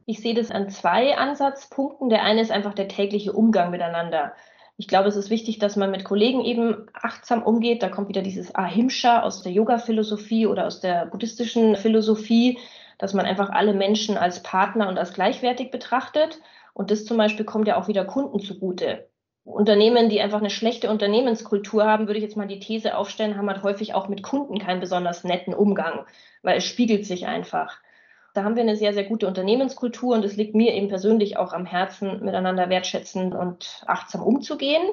Ich 0.07 0.19
sehe 0.21 0.35
das 0.35 0.51
an 0.51 0.69
zwei 0.69 1.17
Ansatzpunkten. 1.17 2.09
Der 2.09 2.23
eine 2.23 2.41
ist 2.41 2.51
einfach 2.51 2.73
der 2.73 2.87
tägliche 2.87 3.33
Umgang 3.33 3.71
miteinander. 3.71 4.33
Ich 4.77 4.87
glaube, 4.87 5.07
es 5.07 5.15
ist 5.15 5.29
wichtig, 5.29 5.57
dass 5.57 5.77
man 5.77 5.89
mit 5.89 6.03
Kollegen 6.03 6.43
eben 6.43 6.87
achtsam 6.93 7.41
umgeht. 7.41 7.81
Da 7.81 7.89
kommt 7.89 8.09
wieder 8.09 8.21
dieses 8.21 8.53
Ahimsa 8.53 9.21
aus 9.21 9.41
der 9.41 9.51
Yoga-Philosophie 9.51 10.47
oder 10.47 10.67
aus 10.67 10.79
der 10.79 11.05
buddhistischen 11.07 11.75
Philosophie, 11.75 12.59
dass 12.97 13.13
man 13.13 13.25
einfach 13.25 13.49
alle 13.49 13.73
Menschen 13.73 14.17
als 14.17 14.43
Partner 14.43 14.89
und 14.89 14.99
als 14.99 15.13
gleichwertig 15.13 15.71
betrachtet. 15.71 16.39
Und 16.73 16.91
das 16.91 17.05
zum 17.05 17.17
Beispiel 17.17 17.45
kommt 17.45 17.67
ja 17.67 17.77
auch 17.77 17.87
wieder 17.87 18.05
Kunden 18.05 18.39
zugute. 18.39 19.07
Unternehmen, 19.45 20.09
die 20.09 20.21
einfach 20.21 20.39
eine 20.39 20.49
schlechte 20.49 20.89
Unternehmenskultur 20.89 21.85
haben, 21.85 22.07
würde 22.07 22.17
ich 22.17 22.23
jetzt 22.23 22.35
mal 22.35 22.47
die 22.47 22.59
These 22.59 22.97
aufstellen, 22.97 23.37
haben 23.37 23.47
halt 23.47 23.63
häufig 23.63 23.93
auch 23.93 24.07
mit 24.07 24.23
Kunden 24.23 24.59
keinen 24.59 24.79
besonders 24.81 25.23
netten 25.23 25.53
Umgang, 25.53 26.05
weil 26.41 26.57
es 26.57 26.65
spiegelt 26.65 27.05
sich 27.05 27.27
einfach. 27.27 27.77
Da 28.35 28.43
haben 28.43 28.57
wir 28.57 28.63
eine 28.63 28.75
sehr, 28.75 28.93
sehr 28.93 29.05
gute 29.05 29.27
Unternehmenskultur 29.27 30.13
und 30.13 30.25
es 30.25 30.35
liegt 30.35 30.55
mir 30.55 30.73
eben 30.73 30.89
persönlich 30.89 31.37
auch 31.37 31.53
am 31.53 31.65
Herzen, 31.65 32.21
miteinander 32.21 32.69
wertschätzend 32.69 33.33
und 33.33 33.81
achtsam 33.87 34.21
umzugehen. 34.21 34.83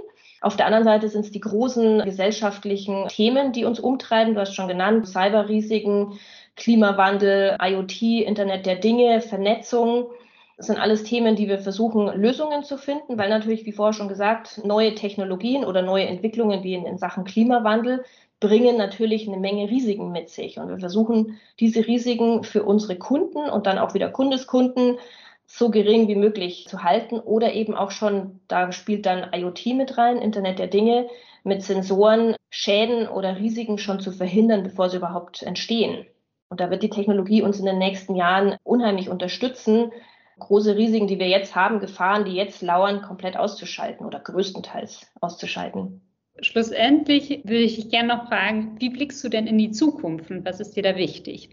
Auf 0.41 0.57
der 0.57 0.67
anderen 0.67 0.85
Seite 0.85 1.09
sind 1.09 1.25
es 1.25 1.33
die 1.33 1.41
großen 1.41 2.03
gesellschaftlichen 2.05 3.09
Themen, 3.09 3.53
die 3.53 3.65
uns 3.65 3.81
umtreiben. 3.81 4.35
Du 4.35 4.41
hast 4.41 4.55
schon 4.55 4.69
genannt, 4.69 5.09
Cyberrisiken, 5.09 6.21
Klimawandel, 6.55 7.57
IoT, 7.61 8.03
Internet 8.03 8.65
der 8.65 8.77
Dinge, 8.77 9.21
Vernetzung. 9.21 10.13
Das 10.57 10.69
sind 10.69 10.79
alles 10.79 11.03
Themen, 11.03 11.35
die 11.35 11.49
wir 11.49 11.59
versuchen, 11.59 12.07
Lösungen 12.15 12.63
zu 12.63 12.79
finden, 12.79 13.19
weil 13.19 13.29
natürlich, 13.29 13.67
wie 13.67 13.73
vorher 13.73 13.93
schon 13.93 14.07
gesagt, 14.07 14.61
neue 14.65 14.95
Technologien 14.95 15.65
oder 15.65 15.83
neue 15.83 16.07
Entwicklungen 16.07 16.63
wie 16.63 16.75
in, 16.75 16.87
in 16.87 16.97
Sachen 16.97 17.25
Klimawandel 17.25 18.05
bringen 18.43 18.77
natürlich 18.77 19.29
eine 19.29 19.37
Menge 19.37 19.71
Risiken 19.71 20.11
mit 20.11 20.29
sich. 20.29 20.59
Und 20.59 20.69
wir 20.69 20.79
versuchen, 20.79 21.39
diese 21.61 21.87
Risiken 21.87 22.43
für 22.43 22.65
unsere 22.65 22.97
Kunden 22.97 23.39
und 23.49 23.67
dann 23.67 23.79
auch 23.79 23.95
wieder 23.95 24.11
Kundeskunden 24.11 24.99
so 25.47 25.71
gering 25.71 26.09
wie 26.09 26.17
möglich 26.17 26.67
zu 26.67 26.83
halten 26.83 27.21
oder 27.21 27.53
eben 27.53 27.77
auch 27.77 27.93
schon, 27.93 28.41
da 28.49 28.73
spielt 28.73 29.07
dann 29.07 29.33
IoT 29.33 29.67
mit 29.77 29.97
rein, 29.97 30.19
Internet 30.19 30.59
der 30.59 30.67
Dinge, 30.67 31.09
mit 31.45 31.63
Sensoren 31.63 32.35
Schäden 32.51 33.07
oder 33.07 33.37
Risiken 33.37 33.79
schon 33.79 34.01
zu 34.01 34.11
verhindern, 34.11 34.65
bevor 34.65 34.91
sie 34.91 34.97
überhaupt 34.97 35.43
entstehen. 35.43 36.05
Und 36.49 36.61
da 36.61 36.69
wird 36.71 36.83
die 36.83 36.91
Technologie 36.91 37.43
uns 37.43 37.61
in 37.61 37.67
den 37.67 37.79
nächsten 37.79 38.17
Jahren 38.17 38.57
unheimlich 38.65 39.09
unterstützen, 39.09 39.93
große 40.39 40.77
Risiken, 40.77 41.07
die 41.07 41.19
wir 41.19 41.29
jetzt 41.29 41.55
haben, 41.55 41.79
Gefahren, 41.79 42.25
die 42.25 42.33
jetzt 42.33 42.61
lauern, 42.61 43.03
komplett 43.03 43.37
auszuschalten 43.37 44.05
oder 44.05 44.19
größtenteils 44.19 45.13
auszuschalten. 45.21 46.03
Schlussendlich 46.41 47.43
würde 47.45 47.63
ich 47.63 47.77
dich 47.77 47.91
gerne 47.91 48.17
noch 48.17 48.29
fragen, 48.29 48.77
wie 48.81 48.89
blickst 48.89 49.23
du 49.23 49.29
denn 49.29 49.47
in 49.47 49.59
die 49.59 49.71
Zukunft 49.71 50.31
und 50.31 50.45
was 50.45 50.61
ist 50.61 50.77
dir 50.77 50.83
da 50.83 50.97
wichtig? 50.97 51.51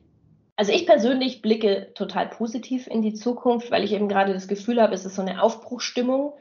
Also 0.56 0.74
ich 0.74 0.86
persönlich 0.86 1.42
blicke 1.42 1.94
total 1.94 2.28
positiv 2.28 2.88
in 2.88 3.02
die 3.02 3.14
Zukunft, 3.14 3.72
weil 3.72 3.84
ich 3.84 3.94
eben 3.94 4.10
gerade 4.10 4.34
das 4.34 4.48
Gefühl 4.48 4.82
habe, 4.82 4.94
es 4.94 5.06
ist 5.06 5.16
so 5.16 5.22
eine 5.22 5.42
Aufbruchstimmung. 5.42 6.34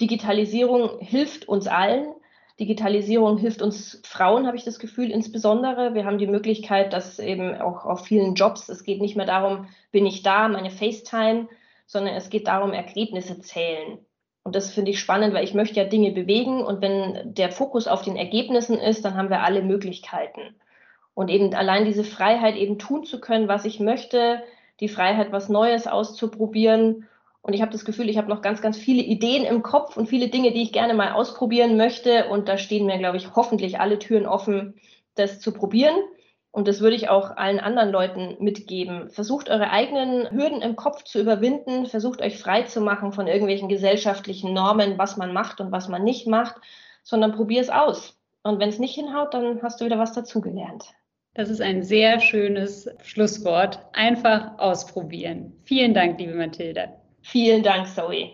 Digitalisierung 0.00 1.00
hilft 1.00 1.48
uns 1.48 1.66
allen. 1.66 2.14
Digitalisierung 2.60 3.38
hilft 3.38 3.62
uns 3.62 4.00
Frauen, 4.04 4.46
habe 4.46 4.56
ich 4.56 4.64
das 4.64 4.78
Gefühl, 4.78 5.10
insbesondere. 5.10 5.94
Wir 5.94 6.04
haben 6.04 6.18
die 6.18 6.26
Möglichkeit, 6.26 6.92
dass 6.92 7.18
eben 7.18 7.54
auch 7.56 7.84
auf 7.84 8.06
vielen 8.06 8.34
Jobs, 8.34 8.68
es 8.68 8.84
geht 8.84 9.00
nicht 9.00 9.16
mehr 9.16 9.26
darum, 9.26 9.68
bin 9.90 10.06
ich 10.06 10.22
da, 10.22 10.48
meine 10.48 10.70
FaceTime, 10.70 11.48
sondern 11.86 12.14
es 12.14 12.30
geht 12.30 12.46
darum, 12.46 12.72
Ergebnisse 12.72 13.40
zählen. 13.40 13.98
Und 14.46 14.54
das 14.54 14.70
finde 14.70 14.92
ich 14.92 15.00
spannend, 15.00 15.34
weil 15.34 15.42
ich 15.42 15.54
möchte 15.54 15.74
ja 15.74 15.84
Dinge 15.84 16.12
bewegen 16.12 16.62
und 16.62 16.80
wenn 16.80 17.34
der 17.34 17.50
Fokus 17.50 17.88
auf 17.88 18.02
den 18.02 18.14
Ergebnissen 18.14 18.78
ist, 18.78 19.04
dann 19.04 19.16
haben 19.16 19.28
wir 19.28 19.42
alle 19.42 19.60
Möglichkeiten. 19.60 20.54
Und 21.14 21.30
eben 21.30 21.52
allein 21.52 21.84
diese 21.84 22.04
Freiheit 22.04 22.54
eben 22.54 22.78
tun 22.78 23.02
zu 23.02 23.20
können, 23.20 23.48
was 23.48 23.64
ich 23.64 23.80
möchte, 23.80 24.44
die 24.78 24.88
Freiheit, 24.88 25.32
was 25.32 25.48
Neues 25.48 25.88
auszuprobieren. 25.88 27.08
Und 27.42 27.54
ich 27.54 27.60
habe 27.60 27.72
das 27.72 27.84
Gefühl, 27.84 28.08
ich 28.08 28.18
habe 28.18 28.28
noch 28.28 28.40
ganz, 28.40 28.62
ganz 28.62 28.78
viele 28.78 29.02
Ideen 29.02 29.44
im 29.44 29.64
Kopf 29.64 29.96
und 29.96 30.08
viele 30.08 30.28
Dinge, 30.28 30.52
die 30.52 30.62
ich 30.62 30.72
gerne 30.72 30.94
mal 30.94 31.10
ausprobieren 31.10 31.76
möchte. 31.76 32.28
Und 32.28 32.46
da 32.46 32.56
stehen 32.56 32.86
mir, 32.86 32.98
glaube 32.98 33.16
ich, 33.16 33.34
hoffentlich 33.34 33.80
alle 33.80 33.98
Türen 33.98 34.26
offen, 34.26 34.74
das 35.16 35.40
zu 35.40 35.52
probieren. 35.52 35.96
Und 36.56 36.68
das 36.68 36.80
würde 36.80 36.96
ich 36.96 37.10
auch 37.10 37.36
allen 37.36 37.60
anderen 37.60 37.90
Leuten 37.90 38.42
mitgeben. 38.42 39.10
Versucht 39.10 39.50
eure 39.50 39.68
eigenen 39.68 40.30
Hürden 40.30 40.62
im 40.62 40.74
Kopf 40.74 41.04
zu 41.04 41.20
überwinden, 41.20 41.84
versucht 41.84 42.22
euch 42.22 42.38
frei 42.38 42.62
zu 42.62 42.80
machen 42.80 43.12
von 43.12 43.26
irgendwelchen 43.26 43.68
gesellschaftlichen 43.68 44.54
Normen, 44.54 44.96
was 44.96 45.18
man 45.18 45.34
macht 45.34 45.60
und 45.60 45.70
was 45.70 45.88
man 45.88 46.02
nicht 46.02 46.26
macht, 46.26 46.54
sondern 47.02 47.32
probier 47.32 47.60
es 47.60 47.68
aus. 47.68 48.18
Und 48.42 48.58
wenn 48.58 48.70
es 48.70 48.78
nicht 48.78 48.94
hinhaut, 48.94 49.34
dann 49.34 49.60
hast 49.62 49.82
du 49.82 49.84
wieder 49.84 49.98
was 49.98 50.14
dazugelernt. 50.14 50.94
Das 51.34 51.50
ist 51.50 51.60
ein 51.60 51.82
sehr 51.82 52.20
schönes 52.20 52.88
Schlusswort. 53.02 53.78
Einfach 53.92 54.58
ausprobieren. 54.58 55.52
Vielen 55.64 55.92
Dank, 55.92 56.18
liebe 56.18 56.32
Mathilda. 56.32 56.88
Vielen 57.20 57.62
Dank, 57.62 57.86
Zoe. 57.86 58.30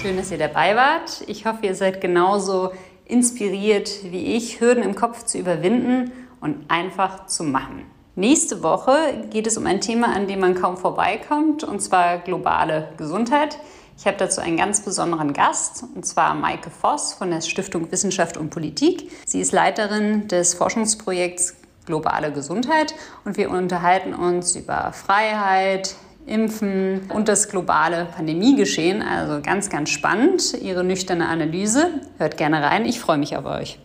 Schön, 0.00 0.16
dass 0.16 0.30
ihr 0.30 0.38
dabei 0.38 0.76
wart. 0.76 1.24
Ich 1.26 1.44
hoffe, 1.44 1.66
ihr 1.66 1.74
seid 1.74 2.00
genauso 2.00 2.70
inspiriert 3.06 3.90
wie 4.10 4.36
ich, 4.36 4.60
Hürden 4.60 4.82
im 4.82 4.94
Kopf 4.94 5.24
zu 5.24 5.38
überwinden 5.38 6.12
und 6.40 6.64
einfach 6.68 7.26
zu 7.26 7.44
machen. 7.44 7.84
Nächste 8.14 8.62
Woche 8.62 9.26
geht 9.30 9.46
es 9.46 9.58
um 9.58 9.66
ein 9.66 9.80
Thema, 9.80 10.14
an 10.14 10.26
dem 10.26 10.40
man 10.40 10.54
kaum 10.54 10.76
vorbeikommt, 10.76 11.64
und 11.64 11.80
zwar 11.80 12.18
globale 12.18 12.88
Gesundheit. 12.96 13.58
Ich 13.98 14.06
habe 14.06 14.16
dazu 14.16 14.40
einen 14.40 14.56
ganz 14.56 14.82
besonderen 14.82 15.32
Gast, 15.32 15.84
und 15.94 16.04
zwar 16.04 16.34
Maike 16.34 16.70
Voss 16.70 17.12
von 17.12 17.30
der 17.30 17.40
Stiftung 17.40 17.90
Wissenschaft 17.90 18.36
und 18.36 18.50
Politik. 18.50 19.10
Sie 19.26 19.40
ist 19.40 19.52
Leiterin 19.52 20.28
des 20.28 20.54
Forschungsprojekts 20.54 21.56
Globale 21.86 22.32
Gesundheit 22.32 22.94
und 23.24 23.36
wir 23.36 23.48
unterhalten 23.50 24.12
uns 24.12 24.56
über 24.56 24.92
Freiheit, 24.92 25.94
Impfen 26.26 27.02
und 27.14 27.28
das 27.28 27.48
globale 27.48 28.06
Pandemiegeschehen. 28.16 29.02
Also 29.02 29.40
ganz, 29.40 29.70
ganz 29.70 29.90
spannend. 29.90 30.54
Ihre 30.60 30.84
nüchterne 30.84 31.28
Analyse. 31.28 31.88
Hört 32.18 32.36
gerne 32.36 32.62
rein. 32.62 32.84
Ich 32.84 33.00
freue 33.00 33.18
mich 33.18 33.36
auf 33.36 33.46
euch. 33.46 33.78